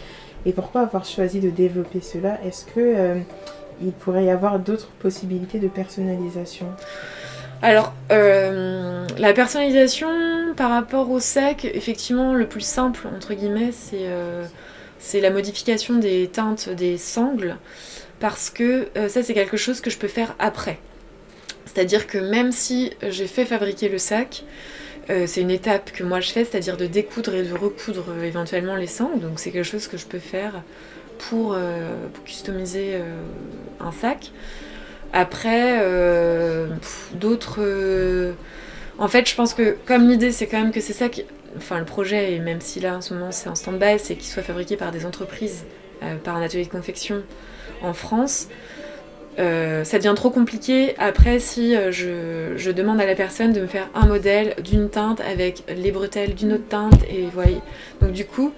Et 0.46 0.52
pourquoi 0.52 0.82
avoir 0.82 1.06
choisi 1.06 1.40
de 1.40 1.50
développer 1.50 2.02
cela? 2.02 2.40
Est-ce 2.46 2.66
que 2.66 2.72
euh, 2.78 3.20
il 3.82 3.92
pourrait 3.92 4.26
y 4.26 4.30
avoir 4.30 4.60
d'autres 4.60 4.90
possibilités 5.00 5.60
de 5.60 5.68
personnalisation? 5.68 6.68
Alors, 7.62 7.94
euh, 8.12 9.08
la 9.18 9.34
personnalisation 9.34 10.10
par 10.58 10.70
rapport 10.70 11.10
au 11.10 11.20
sac, 11.20 11.66
effectivement, 11.66 12.34
le 12.34 12.46
plus 12.46 12.66
simple, 12.66 13.08
entre 13.16 13.34
guillemets, 13.34 13.72
c'est 13.72 14.08
euh, 14.08 14.46
la 15.14 15.30
modification 15.30 15.96
des 15.96 16.28
teintes 16.28 16.70
des 16.70 16.98
sangles, 16.98 17.56
parce 18.20 18.50
que 18.50 18.88
ça, 19.08 19.24
c'est 19.24 19.34
quelque 19.34 19.58
chose 19.58 19.82
que 19.82 19.90
je 19.90 19.98
peux 19.98 20.08
faire 20.08 20.36
après. 20.40 20.78
C'est-à-dire 21.66 22.08
que 22.08 22.18
même 22.18 22.52
si 22.52 22.92
j'ai 23.02 23.28
fait 23.28 23.46
fabriquer 23.46 23.90
le 23.90 23.98
sac, 23.98 24.44
euh, 25.10 25.26
c'est 25.28 25.42
une 25.42 25.52
étape 25.52 25.92
que 25.92 26.04
moi 26.04 26.22
je 26.22 26.32
fais, 26.32 26.46
c'est-à-dire 26.46 26.78
de 26.78 26.86
découdre 26.86 27.34
et 27.36 27.44
de 27.44 27.54
recoudre 27.54 28.06
euh, 28.10 28.24
éventuellement 28.24 28.76
les 28.76 28.88
sangles. 28.88 29.20
Donc 29.20 29.40
c'est 29.40 29.52
quelque 29.52 29.66
chose 29.66 29.88
que 29.88 29.98
je 29.98 30.06
peux 30.06 30.20
faire 30.20 30.64
pour, 31.30 31.54
euh, 31.54 31.94
customiser 32.26 32.96
un 33.80 33.92
sac. 33.92 34.32
Après, 35.14 35.80
d'autres... 37.14 38.34
En 38.98 39.08
fait, 39.08 39.28
je 39.30 39.36
pense 39.36 39.54
que 39.54 39.76
comme 39.86 40.10
l'idée 40.10 40.32
c'est 40.32 40.48
quand 40.48 40.60
même 40.60 40.72
que 40.72 40.82
c'est 40.82 40.94
ça. 40.94 41.06
Enfin 41.56 41.78
le 41.78 41.86
projet, 41.86 42.34
et 42.34 42.40
même 42.40 42.62
si 42.62 42.80
là 42.80 42.98
en 42.98 43.02
ce 43.02 43.14
moment 43.14 43.32
c'est 43.32 43.48
en 43.48 43.56
stand-by, 43.56 44.00
c'est 44.00 44.16
qu'il 44.16 44.30
soit 44.30 44.42
fabriqué 44.44 44.76
par 44.76 44.92
des 44.92 45.06
entreprises, 45.06 45.66
par 46.24 46.36
un 46.36 46.42
atelier 46.42 46.66
de 46.66 46.72
confection 46.72 47.24
en 47.84 47.94
France. 47.94 48.48
Euh, 49.40 49.84
ça 49.84 49.98
devient 49.98 50.14
trop 50.16 50.30
compliqué 50.30 50.96
après 51.00 51.40
si 51.40 51.76
euh, 51.76 51.92
je, 51.92 52.72
demande 52.72 53.02
à 53.02 53.06
la 53.06 53.16
personne 53.16 53.52
de 53.52 53.62
me 53.62 53.68
faire 53.68 53.90
un 53.96 54.06
modèle 54.06 54.56
d'une 54.64 54.90
teinte 54.90 55.22
avec 55.22 55.64
les 55.76 55.92
bretelles 55.92 56.36
d'une 56.36 56.54
autre 56.54 56.68
teinte 56.68 57.04
et 57.10 57.26
voyez. 57.34 57.62
Donc 58.02 58.12
du 58.12 58.26
coup, 58.26 58.54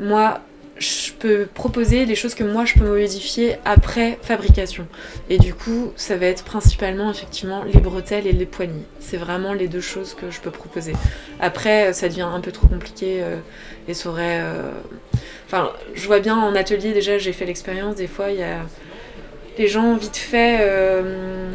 moi 0.00 0.40
je 0.78 1.12
peux 1.12 1.46
proposer 1.46 2.04
les 2.04 2.14
choses 2.14 2.34
que 2.34 2.44
moi 2.44 2.66
je 2.66 2.74
peux 2.74 2.84
modifier 2.84 3.56
après 3.64 4.18
fabrication. 4.20 4.86
Et 5.30 5.38
du 5.38 5.54
coup, 5.54 5.92
ça 5.96 6.16
va 6.16 6.26
être 6.26 6.44
principalement 6.44 7.10
effectivement 7.10 7.64
les 7.64 7.80
bretelles 7.80 8.26
et 8.26 8.32
les 8.32 8.46
poignées. 8.46 8.84
C'est 9.00 9.16
vraiment 9.16 9.54
les 9.54 9.68
deux 9.68 9.80
choses 9.80 10.14
que 10.14 10.30
je 10.30 10.40
peux 10.40 10.50
proposer. 10.50 10.92
Après, 11.40 11.94
ça 11.94 12.08
devient 12.08 12.28
un 12.30 12.40
peu 12.40 12.52
trop 12.52 12.66
compliqué 12.66 13.22
euh, 13.22 13.36
et 13.88 13.94
ça 13.94 14.10
aurait. 14.10 14.42
Enfin, 15.46 15.72
je 15.94 16.06
vois 16.06 16.20
bien 16.20 16.36
en 16.36 16.54
atelier 16.54 16.92
déjà, 16.92 17.16
j'ai 17.18 17.32
fait 17.32 17.46
l'expérience, 17.46 17.94
des 17.94 18.08
fois 18.08 18.30
il 18.30 18.40
y 18.40 18.42
a 18.42 18.58
les 19.58 19.68
gens 19.68 19.84
ont 19.84 19.96
vite 19.96 20.16
fait 20.16 20.58
euh, 20.60 21.50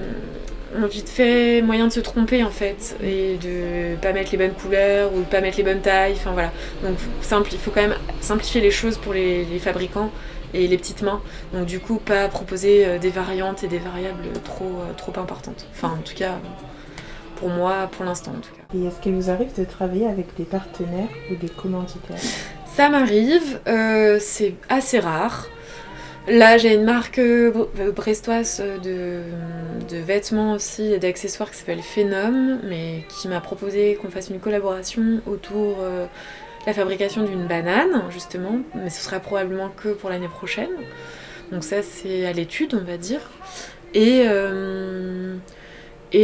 ont 0.78 0.88
vite 0.88 1.10
fait 1.10 1.62
moyen 1.62 1.88
de 1.88 1.92
se 1.92 2.00
tromper 2.00 2.44
en 2.44 2.50
fait 2.50 2.96
et 3.04 3.38
de 3.38 3.96
pas 4.02 4.14
mettre 4.14 4.32
les 4.32 4.38
bonnes 4.38 4.54
couleurs 4.54 5.14
ou 5.14 5.20
de 5.20 5.26
pas 5.26 5.42
mettre 5.42 5.58
les 5.58 5.64
bonnes 5.64 5.82
tailles 5.82 6.14
enfin 6.14 6.32
voilà. 6.32 6.52
Donc 6.84 6.98
il 7.52 7.58
faut 7.58 7.72
quand 7.72 7.82
même 7.82 7.98
simplifier 8.22 8.62
les 8.62 8.72
choses 8.72 8.98
pour 8.98 9.14
les, 9.14 9.46
fabricants 9.60 10.12
et 10.54 10.68
les 10.68 10.78
petites 10.78 11.02
mains. 11.02 11.22
Donc 11.54 11.66
du 11.66 11.80
coup 11.80 11.98
pas 11.98 12.28
proposer 12.28 12.86
euh, 12.86 13.00
des 13.00 13.10
variantes 13.10 13.64
et 13.64 13.68
des 13.68 13.80
variables 13.80 14.32
trop 14.44 14.66
euh, 14.66 14.94
trop 14.98 15.14
importantes. 15.20 15.68
Enfin 15.74 15.96
en 16.00 16.02
tout 16.02 16.16
cas 16.16 16.40
pour 17.36 17.50
moi 17.50 17.90
pour 17.92 18.06
l'instant 18.06 18.32
en 18.32 18.42
tout 18.42 18.54
cas. 18.56 18.78
Et 18.78 18.86
est-ce 18.86 19.00
qu'il 19.02 19.14
vous 19.14 19.30
arrive 19.30 19.54
de 19.58 19.66
travailler 19.66 20.08
avec 20.08 20.36
des 20.38 20.46
partenaires 20.46 21.10
ou 21.30 21.36
des 21.36 21.50
commanditaires? 21.50 22.18
Ça 22.66 22.88
m'arrive, 22.88 23.60
c'est 24.22 24.56
assez 24.70 25.00
rare. 25.00 25.50
Là, 26.28 26.58
j'ai 26.58 26.76
une 26.76 26.84
marque 26.86 27.20
brestoise 27.96 28.62
de, 28.84 29.22
de 29.90 29.98
vêtements 29.98 30.54
aussi 30.54 30.94
et 30.94 31.00
d'accessoires 31.00 31.50
qui 31.50 31.58
s'appelle 31.58 31.82
Phenom, 31.82 32.60
mais 32.64 33.04
qui 33.10 33.28
m'a 33.28 33.42
proposé 33.42 33.96
qu'on 33.96 34.10
fasse 34.10 34.30
une 34.30 34.40
collaboration 34.40 35.22
autour 35.26 35.78
de 35.78 36.06
la 36.68 36.74
fabrication 36.74 37.24
d'une 37.24 37.48
banane, 37.48 38.04
justement, 38.12 38.60
mais 38.76 38.90
ce 38.90 39.04
sera 39.04 39.20
probablement 39.20 39.70
que 39.70 39.90
pour 39.90 40.10
l'année 40.10 40.28
prochaine. 40.28 40.70
Donc 41.52 41.64
ça, 41.64 41.82
c'est 41.82 42.26
à 42.26 42.34
l'étude, 42.34 42.76
on 42.76 42.86
va 42.86 42.98
dire. 42.98 43.22
Et, 43.94 44.24
euh, 44.26 45.36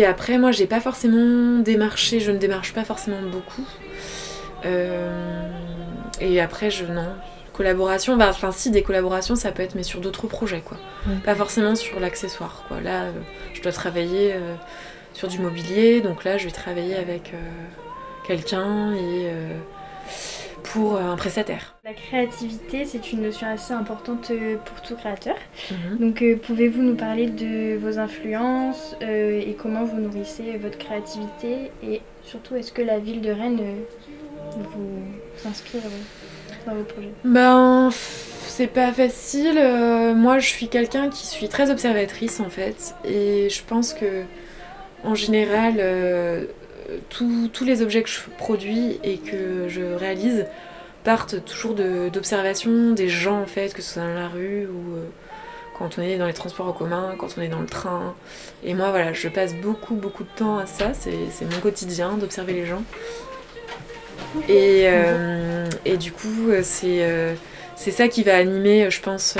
après, 0.07 0.37
moi, 0.37 0.51
j'ai 0.51 0.67
pas 0.67 0.79
forcément 0.79 1.59
démarché, 1.59 2.19
je 2.19 2.31
ne 2.31 2.37
démarche 2.37 2.73
pas 2.73 2.83
forcément 2.83 3.21
beaucoup. 3.21 3.65
Euh, 4.65 5.49
et 6.21 6.39
après, 6.39 6.69
je 6.71 6.85
non. 6.85 7.09
Collaboration, 7.57 8.17
bah, 8.17 8.27
enfin 8.29 8.51
si 8.51 8.69
des 8.69 8.83
collaborations 8.83 9.35
ça 9.35 9.51
peut 9.51 9.63
être 9.63 9.75
mais 9.75 9.83
sur 9.83 9.99
d'autres 9.99 10.27
projets 10.27 10.61
quoi. 10.61 10.77
Pas 11.25 11.35
forcément 11.35 11.75
sur 11.75 11.99
l'accessoire 11.99 12.63
quoi. 12.67 12.79
Là 12.81 13.05
euh, 13.05 13.11
je 13.53 13.61
dois 13.61 13.71
travailler 13.71 14.35
sur 15.13 15.27
du 15.27 15.39
mobilier 15.39 16.01
donc 16.01 16.23
là 16.23 16.37
je 16.37 16.45
vais 16.45 16.51
travailler 16.51 16.95
avec 16.95 17.33
quelqu'un 18.27 18.93
et 18.93 19.31
pour 20.71 20.95
euh, 20.95 21.01
un 21.01 21.15
prestataire. 21.15 21.75
La 21.83 21.93
créativité, 21.93 22.85
c'est 22.85 23.11
une 23.11 23.21
notion 23.21 23.47
assez 23.47 23.73
importante 23.73 24.31
euh, 24.31 24.57
pour 24.57 24.81
tout 24.81 24.95
créateur. 24.95 25.35
Mhm. 25.71 25.97
Donc, 25.97 26.21
euh, 26.21 26.35
pouvez-vous 26.35 26.81
nous 26.81 26.95
parler 26.95 27.27
de 27.27 27.77
vos 27.77 27.99
influences 27.99 28.95
et 29.01 29.55
comment 29.59 29.85
vous 29.85 29.99
nourrissez 29.99 30.57
votre 30.57 30.77
créativité? 30.77 31.71
Et 31.83 32.01
surtout, 32.23 32.55
est-ce 32.55 32.71
que 32.71 32.81
la 32.81 32.99
ville 32.99 33.21
de 33.21 33.31
Rennes 33.31 33.61
vous 34.55 35.47
inspire 35.47 35.81
Ben, 37.23 37.89
c'est 37.91 38.67
pas 38.67 38.91
facile. 38.91 39.59
moi, 40.15 40.39
je 40.39 40.47
suis 40.47 40.67
quelqu'un 40.67 41.09
qui 41.09 41.27
suis 41.27 41.49
très 41.49 41.69
observatrice 41.69 42.39
en 42.39 42.49
fait. 42.49 42.95
Et 43.05 43.49
je 43.49 43.61
pense 43.63 43.93
que, 43.93 44.23
en 45.03 45.15
général, 45.15 45.81
tous 47.09 47.65
les 47.65 47.81
objets 47.81 48.03
que 48.03 48.09
je 48.09 48.19
produis 48.37 48.99
et 49.03 49.17
que 49.17 49.67
je 49.67 49.81
réalise 49.81 50.45
partent 51.03 51.43
toujours 51.45 51.73
d'observation 51.73 52.91
des 52.91 53.07
gens 53.07 53.41
en 53.41 53.45
fait, 53.45 53.73
que 53.73 53.81
ce 53.81 53.93
soit 53.93 54.03
dans 54.03 54.13
la 54.13 54.27
rue 54.27 54.67
ou 54.67 54.95
euh, 54.95 55.05
quand 55.77 55.97
on 55.97 56.01
est 56.01 56.17
dans 56.17 56.25
les 56.25 56.33
transports 56.33 56.67
en 56.67 56.73
commun, 56.73 57.15
quand 57.17 57.29
on 57.37 57.41
est 57.41 57.47
dans 57.47 57.61
le 57.61 57.67
train. 57.67 58.13
Et 58.63 58.73
moi 58.73 58.89
voilà, 58.89 59.13
je 59.13 59.29
passe 59.29 59.55
beaucoup 59.55 59.95
beaucoup 59.95 60.23
de 60.23 60.29
temps 60.35 60.57
à 60.57 60.65
ça, 60.65 60.91
c'est 60.93 61.45
mon 61.45 61.61
quotidien 61.61 62.17
d'observer 62.17 62.53
les 62.53 62.65
gens. 62.65 62.83
Et, 64.49 64.83
euh, 64.87 65.56
et 65.87 65.97
du 65.97 66.11
coup, 66.11 66.51
c'est 66.63 67.35
c'est 67.75 67.91
ça 67.91 68.07
qui 68.07 68.23
va 68.23 68.35
animer, 68.35 68.89
je 68.89 69.01
pense, 69.01 69.37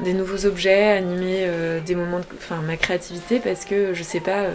des 0.00 0.14
nouveaux 0.14 0.46
objets, 0.46 0.92
animer 0.92 1.46
des 1.84 1.94
moments, 1.94 2.18
de, 2.18 2.24
enfin 2.38 2.60
ma 2.66 2.76
créativité, 2.76 3.38
parce 3.38 3.64
que 3.64 3.94
je 3.94 4.02
sais 4.02 4.20
pas 4.20 4.46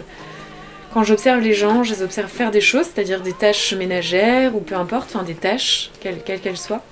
quand 0.96 1.04
j'observe 1.04 1.40
les 1.40 1.52
gens, 1.52 1.82
je 1.82 1.92
les 1.92 2.02
observe 2.02 2.30
faire 2.30 2.50
des 2.50 2.62
choses, 2.62 2.86
c'est-à-dire 2.86 3.20
des 3.20 3.34
tâches 3.34 3.74
ménagères 3.74 4.56
ou 4.56 4.60
peu 4.60 4.74
importe, 4.74 5.10
enfin 5.14 5.24
des 5.24 5.34
tâches, 5.34 5.90
quelles 6.00 6.22
qu'elles 6.22 6.56
soient. 6.56 6.82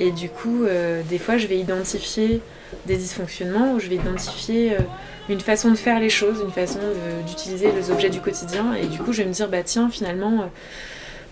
Et 0.00 0.10
du 0.10 0.28
coup, 0.28 0.64
euh, 0.64 1.02
des 1.08 1.18
fois, 1.18 1.38
je 1.38 1.46
vais 1.46 1.58
identifier 1.58 2.40
des 2.86 2.96
dysfonctionnements 2.96 3.72
ou 3.72 3.80
je 3.80 3.88
vais 3.88 3.96
identifier 3.96 4.74
euh, 4.74 4.78
une 5.28 5.40
façon 5.40 5.70
de 5.70 5.76
faire 5.76 5.98
les 5.98 6.08
choses, 6.08 6.40
une 6.40 6.52
façon 6.52 6.78
d'utiliser 7.26 7.72
les 7.72 7.90
objets 7.90 8.10
du 8.10 8.20
quotidien. 8.20 8.74
Et 8.74 8.86
du 8.86 8.98
coup, 8.98 9.12
je 9.12 9.22
vais 9.22 9.28
me 9.28 9.32
dire, 9.32 9.48
bah 9.48 9.62
tiens, 9.64 9.90
finalement, 9.90 10.42
euh, 10.42 10.46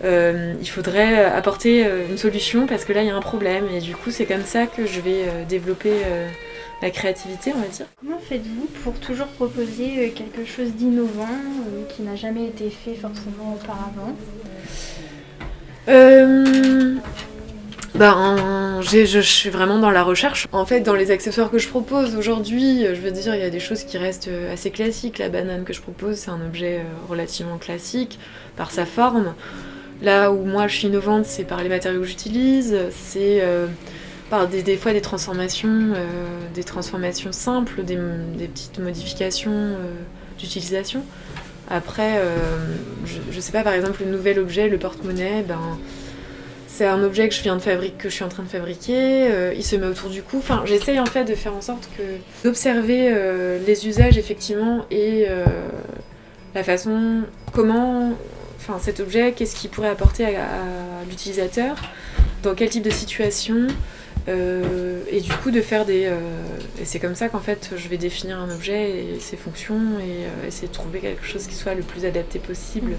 il 0.04 0.68
faudrait 0.68 1.24
apporter 1.24 1.86
une 2.10 2.18
solution 2.18 2.66
parce 2.66 2.84
que 2.84 2.92
là, 2.92 3.02
il 3.02 3.08
y 3.08 3.10
a 3.10 3.16
un 3.16 3.20
problème. 3.20 3.66
Et 3.74 3.80
du 3.80 3.96
coup, 3.96 4.10
c'est 4.10 4.26
comme 4.26 4.44
ça 4.44 4.66
que 4.66 4.86
je 4.86 5.00
vais 5.00 5.24
développer 5.48 5.92
la 6.82 6.90
créativité, 6.90 7.52
on 7.54 7.60
va 7.60 7.68
dire. 7.68 7.86
Comment 8.00 8.18
faites-vous 8.18 8.68
pour 8.82 8.94
toujours 8.94 9.28
proposer 9.28 9.98
euh, 9.98 10.10
quelque 10.14 10.44
chose 10.44 10.72
d'innovant 10.72 11.24
euh, 11.24 11.84
qui 11.88 12.02
n'a 12.02 12.16
jamais 12.16 12.46
été 12.46 12.70
fait 12.70 12.94
forcément 12.94 13.54
auparavant? 13.54 14.14
Euh, 15.88 16.96
ben, 17.94 18.80
je, 18.82 19.20
suis 19.20 19.48
vraiment 19.48 19.78
dans 19.78 19.90
la 19.90 20.02
recherche. 20.02 20.48
En 20.52 20.66
fait, 20.66 20.80
dans 20.80 20.94
les 20.94 21.10
accessoires 21.10 21.50
que 21.50 21.58
je 21.58 21.68
propose 21.68 22.16
aujourd'hui, 22.16 22.84
je 22.84 23.00
veux 23.00 23.12
dire, 23.12 23.34
il 23.34 23.40
y 23.40 23.44
a 23.44 23.50
des 23.50 23.60
choses 23.60 23.84
qui 23.84 23.96
restent 23.96 24.30
assez 24.52 24.70
classiques. 24.70 25.18
La 25.18 25.28
banane 25.28 25.64
que 25.64 25.72
je 25.72 25.80
propose, 25.80 26.16
c'est 26.16 26.30
un 26.30 26.44
objet 26.44 26.82
relativement 27.08 27.56
classique 27.56 28.18
par 28.56 28.70
sa 28.70 28.84
forme. 28.84 29.34
Là 30.02 30.30
où 30.30 30.44
moi 30.44 30.68
je 30.68 30.76
suis 30.76 30.88
innovante, 30.88 31.26
c'est 31.26 31.44
par 31.44 31.62
les 31.62 31.68
matériaux 31.68 32.00
que 32.00 32.06
j'utilise, 32.06 32.76
c'est 32.90 33.42
par 34.30 34.48
des, 34.48 34.76
fois 34.76 34.92
des 34.92 35.00
transformations, 35.00 35.92
euh, 35.94 36.04
des 36.54 36.64
transformations 36.64 37.32
simples, 37.32 37.84
des, 37.84 37.96
petites 38.48 38.78
modifications 38.78 39.52
euh, 39.52 39.92
d'utilisation. 40.38 41.02
Après, 41.68 42.18
euh, 42.18 42.36
je, 43.04 43.36
ne 43.36 43.40
sais 43.40 43.52
pas, 43.52 43.62
par 43.62 43.72
exemple, 43.72 44.02
le 44.04 44.10
nouvel 44.10 44.38
objet, 44.38 44.68
le 44.68 44.78
porte-monnaie, 44.78 45.44
ben, 45.46 45.78
c'est 46.66 46.86
un 46.86 47.02
objet 47.02 47.28
que 47.28 47.34
je 47.34 47.42
viens 47.42 47.56
de 47.56 47.62
fabriquer, 47.62 47.94
que 47.96 48.08
je 48.08 48.14
suis 48.14 48.24
en 48.24 48.28
train 48.28 48.42
de 48.42 48.48
fabriquer. 48.48 49.28
il 49.56 49.64
se 49.64 49.76
met 49.76 49.86
autour 49.86 50.10
du 50.10 50.22
cou. 50.22 50.38
Enfin, 50.38 50.62
j'essaye 50.66 51.00
en 51.00 51.06
fait 51.06 51.24
de 51.24 51.34
faire 51.34 51.54
en 51.54 51.62
sorte 51.62 51.88
que 51.96 52.02
d'observer 52.44 53.14
les 53.66 53.88
usages 53.88 54.18
effectivement 54.18 54.84
et 54.90 55.26
la 56.54 56.62
façon, 56.62 57.22
comment, 57.52 58.12
enfin, 58.68 58.78
cet 58.80 59.00
objet, 59.00 59.32
qu'est-ce 59.32 59.54
qu'il 59.54 59.70
pourrait 59.70 59.88
apporter 59.88 60.36
à 60.36 61.04
l'utilisateur, 61.08 61.76
dans 62.42 62.54
quel 62.54 62.70
type 62.70 62.84
de 62.84 62.90
situation. 62.90 63.68
Euh, 64.28 65.02
et 65.08 65.20
du 65.20 65.32
coup 65.32 65.50
de 65.50 65.60
faire 65.60 65.84
des... 65.84 66.06
Euh, 66.06 66.18
et 66.80 66.84
c'est 66.84 66.98
comme 66.98 67.14
ça 67.14 67.28
qu'en 67.28 67.38
fait 67.38 67.70
je 67.76 67.88
vais 67.88 67.96
définir 67.96 68.40
un 68.40 68.52
objet 68.52 69.04
et 69.04 69.20
ses 69.20 69.36
fonctions 69.36 70.00
et 70.00 70.24
euh, 70.24 70.48
essayer 70.48 70.66
de 70.66 70.72
trouver 70.72 70.98
quelque 70.98 71.24
chose 71.24 71.46
qui 71.46 71.54
soit 71.54 71.74
le 71.74 71.82
plus 71.82 72.04
adapté 72.04 72.40
possible 72.40 72.96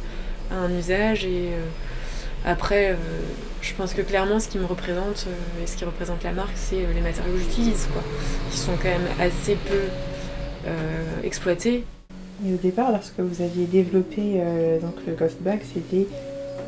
à 0.51 0.55
un 0.55 0.77
usage. 0.77 1.25
Et 1.25 1.49
après, 2.45 2.95
je 3.61 3.73
pense 3.73 3.93
que 3.93 4.01
clairement 4.01 4.39
ce 4.39 4.47
qui 4.47 4.57
me 4.57 4.65
représente 4.65 5.27
et 5.61 5.67
ce 5.67 5.75
qui 5.75 5.83
représente 5.83 6.23
la 6.23 6.31
marque, 6.31 6.55
c'est 6.55 6.85
les 6.95 7.01
matériaux 7.01 7.33
que 7.33 7.39
j'utilise, 7.39 7.89
quoi, 7.91 8.01
qui 8.49 8.57
sont 8.57 8.77
quand 8.77 8.85
même 8.85 9.07
assez 9.19 9.55
peu 9.55 9.81
exploités. 11.25 11.83
Et 12.45 12.53
au 12.53 12.57
départ, 12.57 12.91
lorsque 12.91 13.19
vous 13.19 13.41
aviez 13.41 13.65
développé 13.65 14.41
donc 14.81 14.93
le 15.07 15.13
Ghost 15.13 15.41
Bag, 15.41 15.59
c'était 15.73 16.07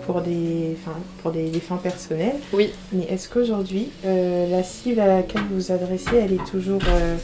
pour 0.10 0.22
des, 0.22 0.76
pour 1.22 1.32
des, 1.32 1.52
fins 1.60 1.78
personnelles. 1.78 2.38
Oui. 2.52 2.72
Mais 2.92 3.04
est-ce 3.04 3.30
qu'aujourd'hui, 3.30 3.90
euh, 4.06 4.50
la 4.50 4.64
cible 4.64 5.00
à 5.00 5.06
laquelle 5.06 5.44
vous 5.50 5.56
vous 5.56 5.72
adressez, 5.72 6.16
elle 6.16 6.34
est 6.34 6.46
toujours, 6.50 6.82
euh, 6.88 7.16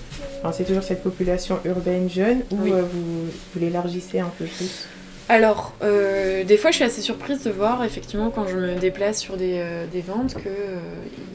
c'est 0.53 0.65
toujours 0.65 0.83
cette 0.83 1.01
population 1.01 1.59
urbaine 1.65 2.07
jeune 2.09 2.41
ou 2.51 2.67
euh, 2.67 2.83
vous, 2.83 3.25
vous 3.25 3.59
l'élargissez 3.59 4.19
un 4.19 4.31
peu 4.37 4.45
plus? 4.45 4.87
Alors, 5.29 5.73
des 5.81 6.57
fois, 6.57 6.69
je 6.69 6.75
suis 6.75 6.83
assez 6.83 7.01
surprise 7.01 7.43
de 7.43 7.49
voir, 7.49 7.83
effectivement, 7.83 8.29
quand 8.29 8.47
je 8.47 8.55
me 8.55 8.75
déplace 8.75 9.19
sur 9.19 9.35
des, 9.35 9.65
des 9.91 10.01
ventes, 10.01 10.35
que 10.35 10.49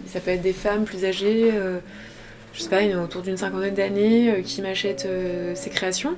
ça 0.07 0.21
peut 0.21 0.31
être 0.31 0.43
des 0.43 0.53
femmes 0.53 0.85
plus 0.85 1.05
âgées, 1.05 1.51
je 2.53 2.61
sais 2.61 2.69
pas, 2.69 2.85
autour 3.03 3.23
d'une 3.23 3.37
cinquantaine 3.37 3.75
d'années, 3.75 4.43
qui 4.45 4.63
m'achètent 4.63 5.09
ces 5.55 5.71
créations 5.71 6.15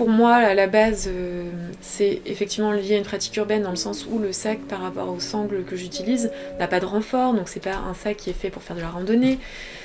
pour 0.00 0.08
moi, 0.08 0.36
à 0.36 0.54
la 0.54 0.66
base, 0.66 1.10
euh, 1.12 1.50
c'est 1.82 2.22
effectivement 2.24 2.72
lié 2.72 2.94
à 2.94 2.96
une 2.96 3.04
pratique 3.04 3.36
urbaine 3.36 3.64
dans 3.64 3.68
le 3.68 3.76
sens 3.76 4.06
où 4.10 4.18
le 4.18 4.32
sac, 4.32 4.60
par 4.60 4.80
rapport 4.80 5.12
au 5.12 5.20
sangle 5.20 5.62
que 5.62 5.76
j'utilise, 5.76 6.30
n'a 6.58 6.66
pas 6.68 6.80
de 6.80 6.86
renfort. 6.86 7.34
Donc, 7.34 7.50
c'est 7.50 7.62
pas 7.62 7.76
un 7.76 7.92
sac 7.92 8.16
qui 8.16 8.30
est 8.30 8.32
fait 8.32 8.48
pour 8.48 8.62
faire 8.62 8.76
de 8.76 8.80
la 8.80 8.88
randonnée. 8.88 9.38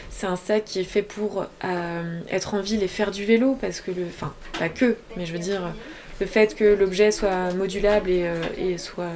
C'est 0.10 0.26
un 0.26 0.38
sac 0.38 0.64
qui 0.64 0.80
est 0.80 0.86
fait 0.86 1.02
pour 1.02 1.46
euh, 1.66 2.20
être 2.32 2.54
en 2.54 2.62
ville 2.62 2.82
et 2.82 2.88
faire 2.88 3.12
du 3.12 3.26
vélo, 3.26 3.58
parce 3.60 3.82
que 3.82 3.92
le. 3.92 4.06
Enfin, 4.08 4.34
pas 4.58 4.70
que, 4.70 4.96
mais 5.18 5.26
je 5.26 5.34
veux 5.34 5.40
dire, 5.40 5.74
le 6.22 6.26
fait 6.26 6.56
que 6.56 6.64
l'objet 6.64 7.12
soit 7.12 7.54
modulable 7.54 8.10
et, 8.10 8.24
euh, 8.26 8.78
soit 8.78 9.12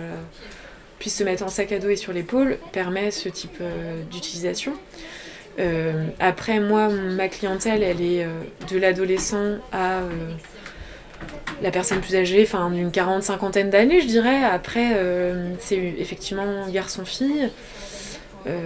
puisse 0.99 1.15
se 1.15 1.23
mettre 1.23 1.43
en 1.43 1.47
sac 1.47 1.71
à 1.71 1.79
dos 1.79 1.87
et 1.87 1.95
sur 1.95 2.11
l'épaule 2.11 2.57
permet 2.73 3.11
ce 3.11 3.29
type 3.29 3.63
d'utilisation. 4.11 4.73
après, 6.19 6.59
moi, 6.59 6.89
ma 6.89 7.29
clientèle, 7.29 7.83
elle 7.83 8.01
est 8.01 8.27
de 8.69 8.77
l'adolescent 8.77 9.59
à 9.71 10.01
la 11.61 11.71
personne 11.71 11.99
plus 11.99 12.15
âgée, 12.15 12.43
enfin 12.43 12.69
d'une 12.71 12.91
quarante, 12.91 13.23
cinquantaine 13.23 13.69
d'années, 13.69 14.01
je 14.01 14.07
dirais. 14.07 14.43
Après, 14.43 14.93
euh, 14.93 15.53
c'est 15.59 15.77
effectivement 15.77 16.67
garçon-fille. 16.69 17.49
Euh, 18.47 18.61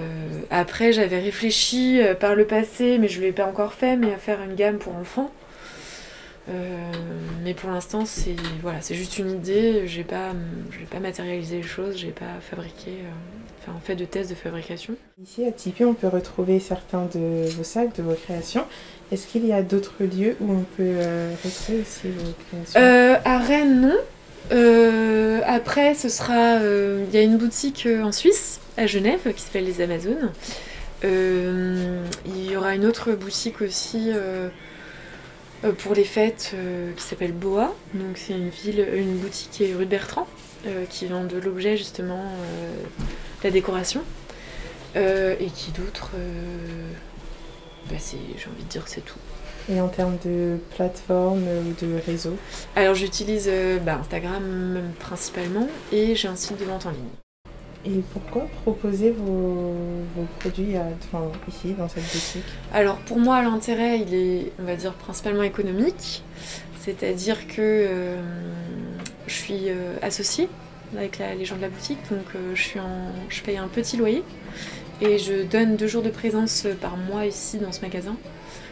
après, 0.51 0.93
j'avais 0.93 1.19
réfléchi 1.19 1.99
euh, 1.99 2.13
par 2.13 2.35
le 2.35 2.45
passé, 2.45 2.97
mais 2.99 3.07
je 3.07 3.19
ne 3.19 3.25
l'ai 3.25 3.31
pas 3.31 3.45
encore 3.45 3.73
fait, 3.73 3.97
mais 3.97 4.13
à 4.13 4.17
faire 4.17 4.41
une 4.43 4.55
gamme 4.55 4.77
pour 4.77 4.95
enfants. 4.95 5.31
mais 7.43 7.53
pour 7.53 7.71
l'instant, 7.71 8.05
c'est 8.05 8.35
voilà, 8.61 8.81
c'est 8.81 8.95
juste 8.95 9.17
une 9.17 9.31
idée. 9.31 9.87
J'ai 9.87 10.03
pas, 10.03 10.31
j'ai 10.77 10.85
pas 10.85 10.99
matérialisé 10.99 11.57
les 11.57 11.63
choses, 11.63 11.97
j'ai 11.97 12.11
pas 12.11 12.39
fabriqué, 12.41 12.91
enfin, 13.61 13.77
fait 13.83 13.95
de 13.95 14.05
tests 14.05 14.29
de 14.29 14.35
fabrication. 14.35 14.95
Ici 15.21 15.45
à 15.45 15.51
Tipeee, 15.51 15.85
on 15.85 15.93
peut 15.93 16.07
retrouver 16.07 16.59
certains 16.59 17.05
de 17.13 17.49
vos 17.51 17.63
sacs, 17.63 17.95
de 17.95 18.03
vos 18.03 18.13
créations. 18.13 18.65
Est-ce 19.13 19.27
qu'il 19.27 19.45
y 19.45 19.53
a 19.53 19.61
d'autres 19.61 19.93
lieux 19.99 20.35
où 20.41 20.51
on 20.51 20.63
peut 20.75 20.79
euh, 20.79 21.35
retrouver 21.45 21.81
aussi 21.81 22.07
euh, 22.75 23.15
À 23.23 23.37
Rennes, 23.37 23.81
non. 23.81 23.97
Euh, 24.51 25.39
après, 25.45 25.93
ce 25.93 26.09
sera. 26.09 26.57
Il 26.57 27.13
y 27.13 27.17
a 27.17 27.21
une 27.21 27.37
boutique 27.37 27.87
en 28.03 28.11
Suisse 28.11 28.59
à 28.75 28.87
Genève 28.87 29.19
qui 29.35 29.41
s'appelle 29.43 29.65
les 29.65 29.81
Amazones. 29.81 30.31
il 31.03 32.51
y 32.51 32.57
aura 32.57 32.73
une 32.73 32.85
autre 32.87 33.11
boutique 33.11 33.61
aussi 33.61 34.09
pour 35.77 35.93
les 35.93 36.05
fêtes 36.05 36.55
qui 36.97 37.03
s'appelle 37.03 37.33
Boa. 37.33 37.71
Donc 37.93 38.17
c'est 38.17 38.33
une 38.33 38.49
ville, 38.49 38.83
une 38.95 39.17
boutique 39.17 39.49
qui 39.51 39.71
rue 39.75 39.85
de 39.85 39.91
Bertrand 39.91 40.27
qui 40.89 41.05
vend 41.05 41.25
de 41.25 41.37
l'objet 41.37 41.77
justement, 41.77 42.23
de 43.41 43.43
la 43.43 43.51
décoration. 43.51 44.01
et 44.95 45.51
qui 45.53 45.71
d'autre 45.71 46.13
bah, 47.89 47.95
j'ai 47.99 48.49
envie 48.49 48.63
de 48.63 48.69
dire 48.69 48.83
que 48.83 48.89
c'est 48.89 49.05
tout. 49.05 49.19
Et 49.69 49.79
en 49.79 49.87
termes 49.87 50.17
de 50.25 50.57
plateforme 50.75 51.43
ou 51.43 51.85
de 51.85 51.99
réseau 52.05 52.35
Alors 52.75 52.95
j'utilise 52.95 53.45
euh, 53.47 53.79
bah, 53.79 53.97
Instagram 54.01 54.81
principalement 54.99 55.67
et 55.91 56.15
j'ai 56.15 56.27
un 56.27 56.35
site 56.35 56.59
de 56.59 56.65
vente 56.65 56.85
en 56.85 56.91
ligne. 56.91 57.03
Et 57.85 58.01
pourquoi 58.13 58.47
proposer 58.63 59.11
vos, 59.11 59.73
produits 60.39 60.75
ici, 61.49 61.73
dans 61.73 61.89
cette 61.89 62.03
boutique? 62.03 62.45
Alors 62.73 62.97
pour 62.99 63.19
moi, 63.19 63.41
l'intérêt, 63.41 63.99
il 63.99 64.13
est, 64.13 64.51
on 64.59 64.63
va 64.63 64.75
dire, 64.75 64.93
principalement 64.93 65.43
économique. 65.43 66.23
C'est-à-dire 66.79 67.45
que 67.47 67.55
euh, 67.59 68.21
je 69.27 69.33
suis 69.33 69.63
euh, 69.67 69.97
associée 70.01 70.47
avec 70.95 71.17
les 71.17 71.43
gens 71.43 71.55
de 71.55 71.61
la 71.61 71.69
boutique, 71.69 71.97
donc 72.11 72.25
je, 72.53 72.61
suis 72.61 72.79
en, 72.79 73.11
je 73.27 73.41
paye 73.41 73.57
un 73.57 73.67
petit 73.67 73.97
loyer 73.97 74.23
et 75.01 75.17
je 75.17 75.43
donne 75.43 75.75
deux 75.75 75.87
jours 75.87 76.03
de 76.03 76.09
présence 76.09 76.67
par 76.81 76.97
mois 76.97 77.25
ici 77.25 77.57
dans 77.57 77.71
ce 77.71 77.81
magasin. 77.81 78.15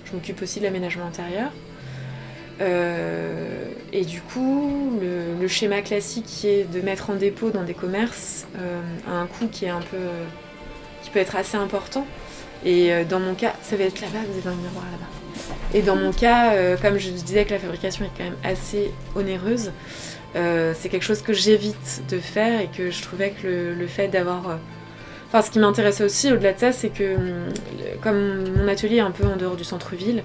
Je 0.06 0.14
m'occupe 0.14 0.42
aussi 0.42 0.60
de 0.60 0.66
l'aménagement 0.66 1.06
intérieur. 1.06 1.52
Euh, 2.62 3.66
et 3.92 4.06
du 4.06 4.22
coup, 4.22 5.00
le, 5.02 5.48
schéma 5.48 5.82
classique 5.82 6.26
qui 6.26 6.48
est 6.48 6.72
de 6.72 6.82
mettre 6.82 7.10
en 7.10 7.16
dépôt 7.16 7.50
dans 7.50 7.64
des 7.64 7.74
commerces 7.74 8.46
euh, 8.58 8.82
a 9.08 9.14
un 9.14 9.26
coût 9.26 9.48
qui 9.48 9.66
est 9.66 9.70
un 9.70 9.82
peu, 9.82 9.98
qui 11.04 11.10
peut 11.10 11.20
être 11.20 11.36
assez 11.36 11.58
important. 11.58 12.06
Et 12.64 12.94
euh, 12.94 13.04
dans 13.04 13.20
mon 13.20 13.34
cas, 13.34 13.54
ça 13.64 13.76
va 13.76 13.84
être 13.86 14.00
là-bas, 14.00 14.20
vous 14.32 14.42
dans 14.42 14.56
le 14.56 14.62
miroir 14.62 14.86
là-bas. 14.92 15.58
Et 15.74 15.82
dans 15.82 15.96
mon 15.96 16.12
cas, 16.12 16.54
comme 16.78 16.98
je 16.98 17.10
disais 17.10 17.46
que 17.46 17.52
la 17.52 17.60
fabrication 17.60 18.06
est 18.06 18.10
quand 18.18 18.26
même 18.26 18.36
assez 18.44 18.92
onéreuse, 19.16 19.72
c'est 20.34 20.90
quelque 20.90 21.04
chose 21.04 21.22
que 21.22 21.32
j'évite 21.32 22.04
de 22.10 22.20
faire 22.20 22.60
et 22.60 22.68
que 22.68 22.92
je 22.92 23.02
trouvais 23.02 23.32
que 23.32 23.74
le 23.78 23.88
fait 23.88 24.10
d'avoir 24.10 24.60
Enfin, 25.34 25.44
ce 25.44 25.50
qui 25.50 25.60
m'intéressait 25.60 26.04
aussi 26.04 26.30
au-delà 26.30 26.52
de 26.52 26.60
ça, 26.60 26.74
c'est 26.74 26.90
que 26.90 27.16
hum, 27.16 27.54
comme 28.02 28.50
mon 28.50 28.68
atelier 28.68 28.98
est 28.98 29.00
un 29.00 29.12
peu 29.12 29.26
en 29.26 29.38
dehors 29.38 29.56
du 29.56 29.64
centre-ville, 29.64 30.24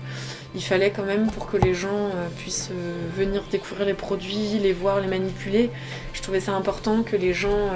il 0.56 0.62
fallait 0.62 0.90
quand 0.90 1.04
même 1.04 1.30
pour 1.30 1.46
que 1.46 1.56
les 1.56 1.74
gens 1.74 2.06
euh, 2.06 2.28
puissent 2.38 2.70
euh, 2.72 2.94
venir 3.16 3.44
découvrir 3.48 3.86
les 3.86 3.94
produits, 3.94 4.58
les 4.60 4.72
voir, 4.72 5.00
les 5.00 5.06
manipuler. 5.06 5.70
Je 6.12 6.22
trouvais 6.22 6.40
ça 6.40 6.54
important 6.54 7.04
que 7.04 7.14
les 7.14 7.34
gens 7.34 7.70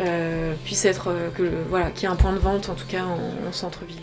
euh, 0.00 0.54
puissent 0.64 0.86
être, 0.86 1.12
voilà, 1.68 1.90
qu'il 1.90 2.04
y 2.04 2.06
ait 2.06 2.14
un 2.14 2.16
point 2.16 2.32
de 2.32 2.38
vente 2.38 2.70
en 2.70 2.74
tout 2.74 2.86
cas 2.86 3.04
en, 3.04 3.52
centre-ville. 3.52 4.00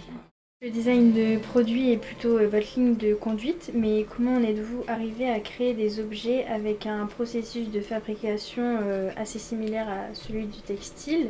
Le 0.62 0.69
design 0.69 1.13
de 1.13 1.39
produit 1.39 1.93
est 1.93 1.97
plutôt 1.97 2.38
votre 2.38 2.67
ligne 2.75 2.95
de 2.95 3.15
conduite, 3.15 3.71
mais 3.73 4.05
comment 4.15 4.36
en 4.36 4.43
êtes-vous 4.43 4.84
arrivé 4.88 5.29
à 5.29 5.39
créer 5.39 5.73
des 5.73 5.99
objets 5.99 6.45
avec 6.45 6.86
un 6.86 7.08
processus 7.08 7.71
de 7.71 7.81
fabrication 7.81 8.79
assez 9.15 9.39
similaire 9.39 9.88
à 9.88 10.13
celui 10.13 10.45
du 10.45 10.60
textile? 10.62 11.29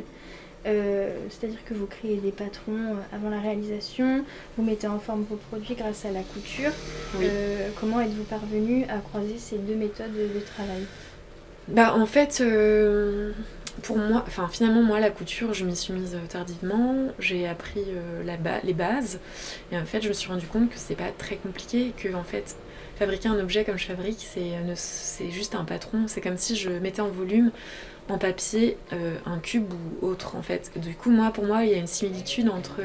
Euh, 0.66 1.10
c'est-à-dire 1.30 1.64
que 1.64 1.74
vous 1.74 1.86
créez 1.86 2.16
des 2.16 2.32
patrons 2.32 2.72
euh, 2.72 3.16
avant 3.16 3.30
la 3.30 3.40
réalisation, 3.40 4.24
vous 4.56 4.64
mettez 4.64 4.88
en 4.88 4.98
forme 4.98 5.24
vos 5.28 5.36
produits 5.36 5.74
grâce 5.74 6.04
à 6.04 6.10
la 6.10 6.22
couture. 6.22 6.72
Euh, 7.20 7.68
comment 7.78 8.00
êtes-vous 8.00 8.24
parvenu 8.24 8.84
à 8.88 8.98
croiser 8.98 9.36
ces 9.38 9.58
deux 9.58 9.76
méthodes 9.76 10.14
de 10.14 10.40
travail? 10.40 10.84
Bah, 11.68 11.94
En 11.96 12.06
fait, 12.06 12.42
pour 13.82 13.98
moi, 13.98 14.24
enfin 14.26 14.48
finalement 14.48 14.82
moi 14.82 15.00
la 15.00 15.10
couture 15.10 15.52
je 15.52 15.64
m'y 15.64 15.76
suis 15.76 15.92
mise 15.92 16.16
tardivement, 16.28 17.08
j'ai 17.18 17.46
appris 17.46 17.84
les 18.64 18.74
bases. 18.74 19.20
Et 19.70 19.78
en 19.78 19.84
fait 19.84 20.00
je 20.00 20.08
me 20.08 20.14
suis 20.14 20.28
rendu 20.28 20.46
compte 20.46 20.70
que 20.70 20.76
c'est 20.76 20.96
pas 20.96 21.10
très 21.16 21.36
compliqué, 21.36 21.92
que 21.96 22.12
en 22.14 22.24
fait 22.24 22.56
fabriquer 22.98 23.28
un 23.28 23.38
objet 23.38 23.64
comme 23.64 23.78
je 23.78 23.86
fabrique 23.86 24.26
c'est 24.74 25.30
juste 25.30 25.54
un 25.54 25.64
patron, 25.64 26.04
c'est 26.06 26.20
comme 26.20 26.38
si 26.38 26.56
je 26.56 26.70
mettais 26.70 27.02
en 27.02 27.08
volume 27.08 27.50
en 28.08 28.18
papier 28.18 28.76
euh, 28.92 29.16
un 29.26 29.38
cube 29.38 29.72
ou 29.72 30.06
autre 30.06 30.36
en 30.36 30.42
fait. 30.42 30.70
Du 30.76 30.94
coup 30.94 31.10
moi 31.10 31.30
pour 31.30 31.44
moi 31.44 31.64
il 31.64 31.70
y 31.70 31.74
a 31.74 31.78
une 31.78 31.86
similitude 31.86 32.48
entre 32.48 32.80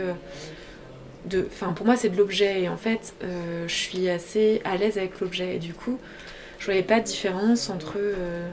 de, 1.26 1.48
enfin 1.48 1.74
pour 1.74 1.86
moi 1.86 1.96
c'est 1.96 2.10
de 2.10 2.18
l'objet 2.18 2.62
et 2.64 2.70
en 2.70 2.78
fait 2.78 3.14
euh, 3.24 3.68
je 3.68 3.74
suis 3.74 4.10
assez 4.10 4.62
à 4.66 4.78
l'aise 4.78 4.98
avec 4.98 5.20
l'objet 5.20 5.56
et 5.56 5.60
du 5.60 5.74
coup 5.74 6.00
je 6.60 6.66
voyais 6.66 6.84
pas 6.84 7.00
de 7.00 7.06
différence 7.06 7.70
entre 7.70 7.96
euh, 7.98 8.50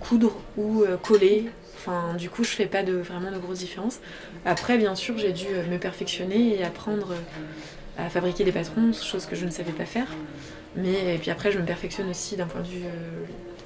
coudre 0.00 0.32
ou 0.56 0.84
coller. 1.02 1.46
Enfin 1.76 2.14
du 2.14 2.30
coup 2.30 2.42
je 2.42 2.50
fais 2.50 2.66
pas 2.66 2.82
de 2.82 2.94
vraiment 2.94 3.30
de 3.30 3.38
grosses 3.38 3.60
différences. 3.60 4.00
Après 4.44 4.78
bien 4.78 4.94
sûr 4.94 5.18
j'ai 5.18 5.32
dû 5.32 5.46
me 5.70 5.78
perfectionner 5.78 6.58
et 6.58 6.64
apprendre 6.64 7.14
à 7.98 8.10
fabriquer 8.10 8.44
des 8.44 8.52
patrons, 8.52 8.92
chose 8.92 9.26
que 9.26 9.36
je 9.36 9.46
ne 9.46 9.50
savais 9.50 9.72
pas 9.72 9.84
faire. 9.84 10.08
Mais 10.74 11.14
et 11.14 11.18
puis 11.18 11.30
après 11.30 11.52
je 11.52 11.58
me 11.58 11.64
perfectionne 11.64 12.10
aussi 12.10 12.36
d'un 12.36 12.46
point 12.46 12.62
de 12.62 12.66
vue 12.66 12.84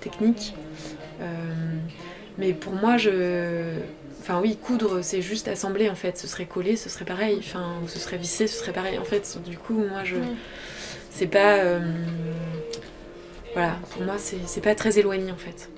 technique. 0.01 0.55
Mais 2.39 2.53
pour 2.53 2.75
moi, 2.75 2.97
je. 2.97 3.79
Enfin, 4.21 4.41
oui, 4.41 4.57
coudre, 4.57 5.01
c'est 5.03 5.23
juste 5.23 5.49
assembler 5.49 5.89
en 5.89 5.95
fait. 5.95 6.19
Ce 6.19 6.27
serait 6.27 6.45
collé, 6.45 6.77
ce 6.77 6.89
serait 6.89 7.05
pareil. 7.05 7.37
Enfin, 7.39 7.75
ou 7.85 7.89
ce 7.89 7.99
serait 7.99 8.19
vissé, 8.19 8.47
ce 8.47 8.59
serait 8.59 8.73
pareil. 8.73 8.99
En 8.99 9.05
fait, 9.05 9.39
du 9.47 9.57
coup, 9.57 9.75
moi, 9.75 10.05
je. 10.05 10.17
C'est 11.11 11.27
pas. 11.27 11.57
Euh, 11.59 11.81
voilà, 13.53 13.77
pour 13.91 14.03
moi, 14.03 14.15
c'est 14.19 14.63
pas 14.63 14.75
très 14.75 14.99
éloigné 14.99 15.31
en 15.33 15.37
fait. 15.37 15.69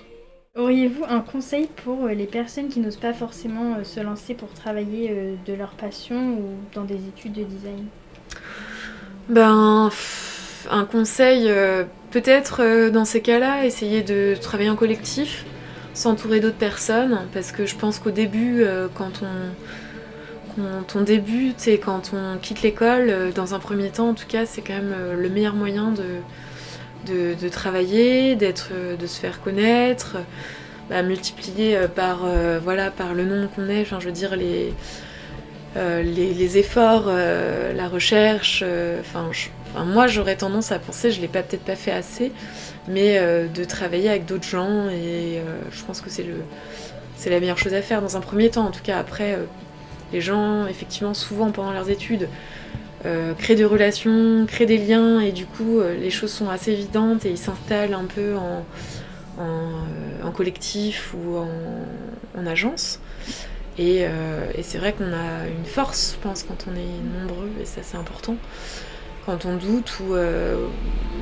Auriez-vous 0.55 1.05
un 1.09 1.21
conseil 1.21 1.67
pour 1.83 2.05
euh, 2.05 2.13
les 2.13 2.27
personnes 2.27 2.69
qui 2.69 2.81
n'osent 2.81 2.99
pas 2.99 3.15
forcément 3.15 3.77
euh, 3.79 3.85
se 3.85 4.01
lancer 4.01 4.35
pour 4.35 4.53
travailler 4.53 5.39
de 5.47 5.55
leur 5.55 5.71
passion 5.71 6.35
ou 6.35 6.51
dans 6.75 6.85
des 6.85 6.97
études 6.97 7.33
de 7.33 7.45
design? 7.45 7.87
Ben, 9.31 9.91
un 10.71 10.85
conseil, 10.85 11.51
peut-être 12.11 12.91
dans 12.91 13.05
ces 13.05 13.23
cas-là, 13.23 13.65
essayer 13.65 14.03
de 14.03 14.37
travailler 14.41 14.69
en 14.69 14.77
collectif 14.77 15.47
s'entourer 15.95 16.41
d'autres 16.41 16.57
personnes 16.57 17.27
parce 17.33 17.53
que 17.53 17.67
je 17.67 17.77
pense 17.77 17.99
qu'au 17.99 18.11
début, 18.11 18.63
euh, 18.63 18.89
quand 18.95 19.23
on, 20.95 21.01
débute 21.01 21.67
et 21.69 21.79
quand 21.79 22.13
on 22.15 22.39
quitte 22.39 22.63
l'école, 22.63 23.09
euh, 23.09 23.33
dans 23.33 23.55
un 23.55 23.59
premier 23.59 23.91
temps 23.91 24.11
en 24.11 24.15
tout 24.15 24.27
cas, 24.27 24.47
c'est 24.47 24.63
quand 24.63 24.75
même 24.75 24.95
euh, 24.95 25.15
le 25.21 25.29
meilleur 25.29 25.55
moyen 25.55 25.93
de, 25.93 27.49
travailler, 27.49 28.37
d'être, 28.37 28.71
de 28.99 29.07
se 29.07 29.19
faire 29.19 29.41
connaître, 29.41 30.17
bah, 30.89 31.03
multiplier 31.03 31.79
par, 31.95 32.27
voilà, 32.63 32.91
par 32.91 33.15
le 33.15 33.25
nombre 33.25 33.51
qu'on 33.55 33.69
est, 33.69 33.85
je 33.85 33.95
veux 34.07 34.13
dire 34.13 34.37
les, 34.37 34.73
efforts, 36.59 37.07
la 37.07 37.89
recherche, 37.89 38.65
moi 39.85 40.07
j'aurais 40.07 40.37
tendance 40.37 40.71
à 40.71 40.79
penser, 40.79 41.11
je 41.11 41.21
l'ai 41.21 41.29
pas 41.29 41.43
peut-être 41.43 41.65
pas 41.65 41.77
fait 41.77 41.91
assez, 41.91 42.31
mais 42.89 43.19
euh, 43.19 43.47
de 43.47 43.65
travailler 43.65 44.09
avec 44.09 44.27
d'autres 44.27 44.49
gens 44.49 44.89
et 44.89 45.39
euh, 45.39 45.61
je 45.71 45.83
pense 45.85 46.01
que 46.01 46.11
c'est 46.11 46.25
le 46.25 46.37
c'est 47.17 47.31
la 47.31 47.39
meilleure 47.39 47.59
chose 47.59 47.75
à 47.75 47.83
faire 47.83 48.03
dans 48.03 48.17
un 48.17 48.21
premier 48.21 48.51
temps. 48.51 48.67
En 48.67 48.71
tout 48.71 48.83
cas 48.83 48.99
après 48.99 49.35
euh, 49.35 49.45
les 50.13 50.21
gens 50.21 50.67
effectivement 50.67 51.15
souvent 51.15 51.51
pendant 51.51 51.73
leurs 51.73 51.91
études 51.91 52.29
créent 53.39 53.57
des 53.57 53.65
relations 53.65 54.47
créent 54.47 54.67
des 54.67 54.79
liens 54.79 55.19
et 55.19 55.33
du 55.33 55.45
coup 55.45 55.81
les 55.81 56.11
choses 56.11 56.31
sont 56.31 56.49
assez 56.49 56.71
évidentes 56.71 57.27
et 57.27 57.31
ils 57.31 57.39
s'installent 57.39 57.95
un 57.95 58.05
peu 58.05 58.37
en, 58.37 58.65
en, 60.25 60.31
collectif 60.31 61.13
ou 61.13 61.39
en, 61.39 61.49
en 62.39 62.47
agence. 62.47 63.01
Et, 63.77 64.03
et 64.03 64.63
c'est 64.63 64.79
vrai 64.79 64.93
qu'on 64.93 65.13
a 65.13 65.49
une 65.49 65.65
force 65.65 66.15
je 66.17 66.23
pense 66.23 66.45
quand 66.45 66.67
on 66.71 66.77
est 66.77 67.21
nombreux 67.21 67.51
et 67.61 67.65
ça 67.65 67.81
c'est 67.83 67.97
important 67.97 68.37
quand 69.27 69.45
on 69.45 69.57
doute 69.57 70.01
ou 70.01 70.15
euh, 70.15 70.67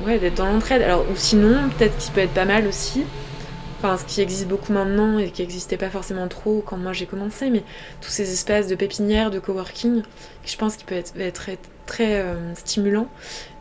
ouais, 0.05 0.19
d'être 0.19 0.35
dans 0.35 0.45
l'entraide. 0.45 0.81
Alors, 0.81 1.05
ou 1.11 1.15
sinon, 1.15 1.69
peut-être 1.77 1.97
qu'il 1.97 2.13
peut 2.13 2.21
être 2.21 2.33
pas 2.33 2.45
mal 2.45 2.67
aussi. 2.67 3.03
Enfin, 3.77 3.97
ce 3.97 4.05
qui 4.05 4.21
existe 4.21 4.47
beaucoup 4.47 4.73
maintenant 4.73 5.17
et 5.17 5.31
qui 5.31 5.41
n'existait 5.41 5.77
pas 5.77 5.89
forcément 5.89 6.27
trop 6.27 6.63
quand 6.63 6.77
moi 6.77 6.93
j'ai 6.93 7.07
commencé, 7.07 7.49
mais 7.49 7.63
tous 7.99 8.11
ces 8.11 8.31
espaces 8.31 8.67
de 8.67 8.75
pépinière, 8.75 9.31
de 9.31 9.39
coworking, 9.39 10.03
je 10.45 10.55
pense 10.55 10.75
qu'il 10.75 10.85
peut 10.85 10.95
être, 10.95 11.17
être 11.17 11.49
très 11.87 12.21
euh, 12.21 12.53
stimulant 12.53 13.09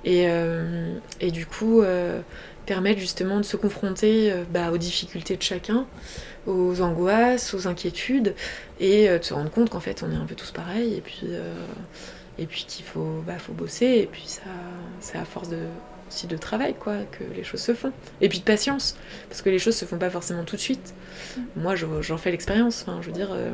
et, 0.04 0.26
euh, 0.28 0.92
et, 1.20 1.30
du 1.30 1.46
coup 1.46 1.82
permettre 2.66 3.00
justement 3.00 3.38
de 3.38 3.44
se 3.44 3.56
confronter 3.56 4.32
bah, 4.52 4.70
aux 4.70 4.78
difficultés 4.78 5.36
de 5.36 5.42
chacun, 5.42 5.86
aux 6.46 6.82
angoisses, 6.82 7.54
aux 7.54 7.66
inquiétudes 7.66 8.34
et 8.78 9.08
de 9.08 9.24
se 9.24 9.32
rendre 9.32 9.50
compte 9.50 9.70
qu'en 9.70 9.80
fait 9.80 10.04
on 10.06 10.12
est 10.12 10.16
un 10.16 10.26
peu 10.26 10.34
tous 10.34 10.50
pareils 10.50 10.94
et 10.94 11.00
puis 11.00 11.28
et 12.40 12.46
puis 12.46 12.64
qu'il 12.66 12.84
faut, 12.84 13.22
bah, 13.26 13.38
faut 13.38 13.52
bosser, 13.52 14.00
et 14.02 14.08
puis 14.10 14.24
ça, 14.26 14.40
c'est 15.00 15.18
à 15.18 15.24
force 15.24 15.50
de, 15.50 15.58
aussi 16.08 16.26
de 16.26 16.36
travail 16.38 16.74
quoi, 16.74 16.94
que 17.12 17.22
les 17.36 17.44
choses 17.44 17.60
se 17.60 17.74
font. 17.74 17.92
Et 18.22 18.28
puis 18.30 18.38
de 18.38 18.44
patience, 18.44 18.96
parce 19.28 19.42
que 19.42 19.50
les 19.50 19.58
choses 19.58 19.76
se 19.76 19.84
font 19.84 19.98
pas 19.98 20.10
forcément 20.10 20.44
tout 20.44 20.56
de 20.56 20.60
suite. 20.60 20.94
Mm. 21.36 21.40
Moi, 21.56 21.74
j'en 21.76 22.16
fais 22.16 22.30
l'expérience, 22.30 22.82
enfin, 22.82 23.00
je 23.02 23.08
veux 23.08 23.12
dire, 23.12 23.28
euh, 23.32 23.50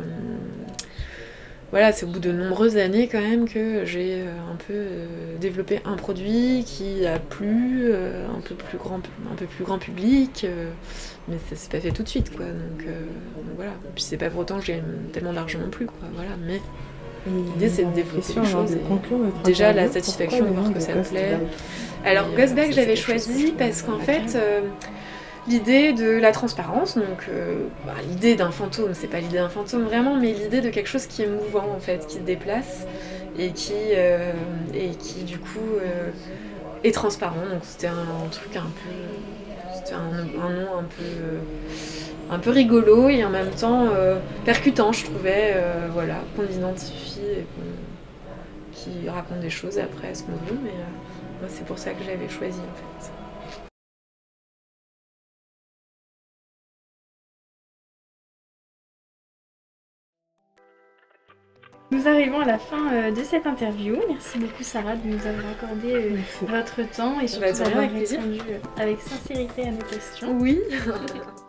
voilà, 1.72 1.92
c'est 1.92 2.06
au 2.06 2.08
bout 2.08 2.20
de 2.20 2.30
nombreuses 2.30 2.76
années 2.76 3.08
quand 3.08 3.20
même 3.20 3.48
que 3.48 3.84
j'ai 3.84 4.22
un 4.22 4.54
peu 4.68 4.86
développé 5.40 5.80
un 5.84 5.96
produit 5.96 6.62
qui 6.64 7.04
a 7.04 7.18
plu, 7.18 7.92
un 7.92 8.40
peu 8.40 8.54
plus 8.54 8.78
grand, 8.78 9.00
un 9.32 9.34
peu 9.34 9.46
plus 9.46 9.64
grand 9.64 9.78
public, 9.78 10.46
mais 11.26 11.38
ça 11.50 11.56
s'est 11.56 11.68
pas 11.68 11.80
fait 11.80 11.90
tout 11.90 12.04
de 12.04 12.08
suite, 12.08 12.36
quoi. 12.36 12.46
Donc, 12.46 12.86
voilà. 13.56 13.72
Et 13.72 13.92
puis 13.96 14.04
c'est 14.04 14.16
pas 14.16 14.30
pour 14.30 14.42
autant 14.42 14.60
que 14.60 14.64
j'ai 14.64 14.80
tellement 15.12 15.32
d'argent 15.32 15.58
non 15.58 15.68
plus, 15.68 15.86
quoi. 15.86 16.08
Voilà, 16.14 16.36
mais 16.46 16.60
L'idée, 17.26 17.68
c'est 17.68 17.84
de 17.84 17.90
développer 17.90 18.40
les 18.40 18.46
choses. 18.46 18.76
déjà, 19.44 19.72
la 19.72 19.88
satisfaction 19.88 20.44
de 20.44 20.50
voir 20.50 20.72
que 20.72 20.80
ça 20.80 20.92
plaît. 20.92 21.38
Alors, 22.04 22.28
Ghostbag, 22.36 22.72
j'avais 22.72 22.96
choisi 22.96 23.52
parce 23.58 23.82
qu'en 23.82 23.98
fait, 23.98 24.36
euh, 24.36 24.60
l'idée 25.48 25.92
de 25.92 26.10
la 26.10 26.30
transparence, 26.30 26.96
donc 26.96 27.28
euh, 27.28 27.66
bah, 27.84 27.94
l'idée 28.08 28.36
d'un 28.36 28.52
fantôme, 28.52 28.90
c'est 28.92 29.08
pas 29.08 29.18
l'idée 29.18 29.38
d'un 29.38 29.48
fantôme 29.48 29.84
vraiment, 29.84 30.14
mais 30.14 30.32
l'idée 30.32 30.60
de 30.60 30.70
quelque 30.70 30.88
chose 30.88 31.06
qui 31.06 31.22
est 31.22 31.26
mouvant, 31.26 31.66
en 31.76 31.80
fait, 31.80 32.06
qui 32.06 32.18
se 32.18 32.22
déplace 32.22 32.86
et 33.38 33.50
qui, 33.50 33.72
euh, 33.94 34.32
et 34.72 34.90
qui 34.90 35.24
du 35.24 35.38
coup, 35.38 35.80
est 36.84 36.92
transparent. 36.92 37.46
Donc, 37.50 37.62
c'était 37.62 37.88
un, 37.88 38.28
truc 38.30 38.56
un 38.56 38.60
peu. 38.60 39.74
C'était 39.74 39.94
un, 39.94 40.44
un, 40.44 40.50
nom 40.50 40.78
un 40.78 40.84
peu 40.84 41.38
un 42.30 42.38
peu 42.38 42.50
rigolo 42.50 43.08
et 43.08 43.24
en 43.24 43.30
même 43.30 43.50
temps 43.50 43.86
euh, 43.90 44.18
percutant, 44.44 44.92
je 44.92 45.04
trouvais, 45.04 45.52
euh, 45.54 45.88
voilà, 45.92 46.22
qu'on 46.36 46.44
identifie 46.44 47.20
et 47.20 47.46
qui 48.72 49.08
raconte 49.08 49.40
des 49.40 49.50
choses 49.50 49.78
après 49.78 50.14
ce 50.14 50.24
qu'on 50.24 50.32
veut, 50.32 50.58
mais 50.62 50.70
euh, 50.70 51.46
c'est 51.48 51.64
pour 51.64 51.78
ça 51.78 51.92
que 51.92 52.04
j'avais 52.04 52.28
choisi 52.28 52.58
en 52.58 52.74
fait. 52.74 53.10
Nous 61.92 62.08
arrivons 62.08 62.40
à 62.40 62.44
la 62.44 62.58
fin 62.58 63.10
de 63.12 63.22
cette 63.22 63.46
interview. 63.46 63.96
Merci 64.08 64.38
beaucoup 64.40 64.64
Sarah 64.64 64.96
de 64.96 65.06
nous 65.06 65.24
avoir 65.24 65.44
accordé 65.52 66.16
votre 66.42 66.82
temps 66.90 67.20
et 67.20 67.28
surtout 67.28 67.62
d'avoir 67.62 67.88
répondu 67.88 68.40
avec 68.76 69.00
sincérité 69.00 69.68
à 69.68 69.70
nos 69.70 69.84
questions. 69.84 70.36
Oui. 70.36 70.60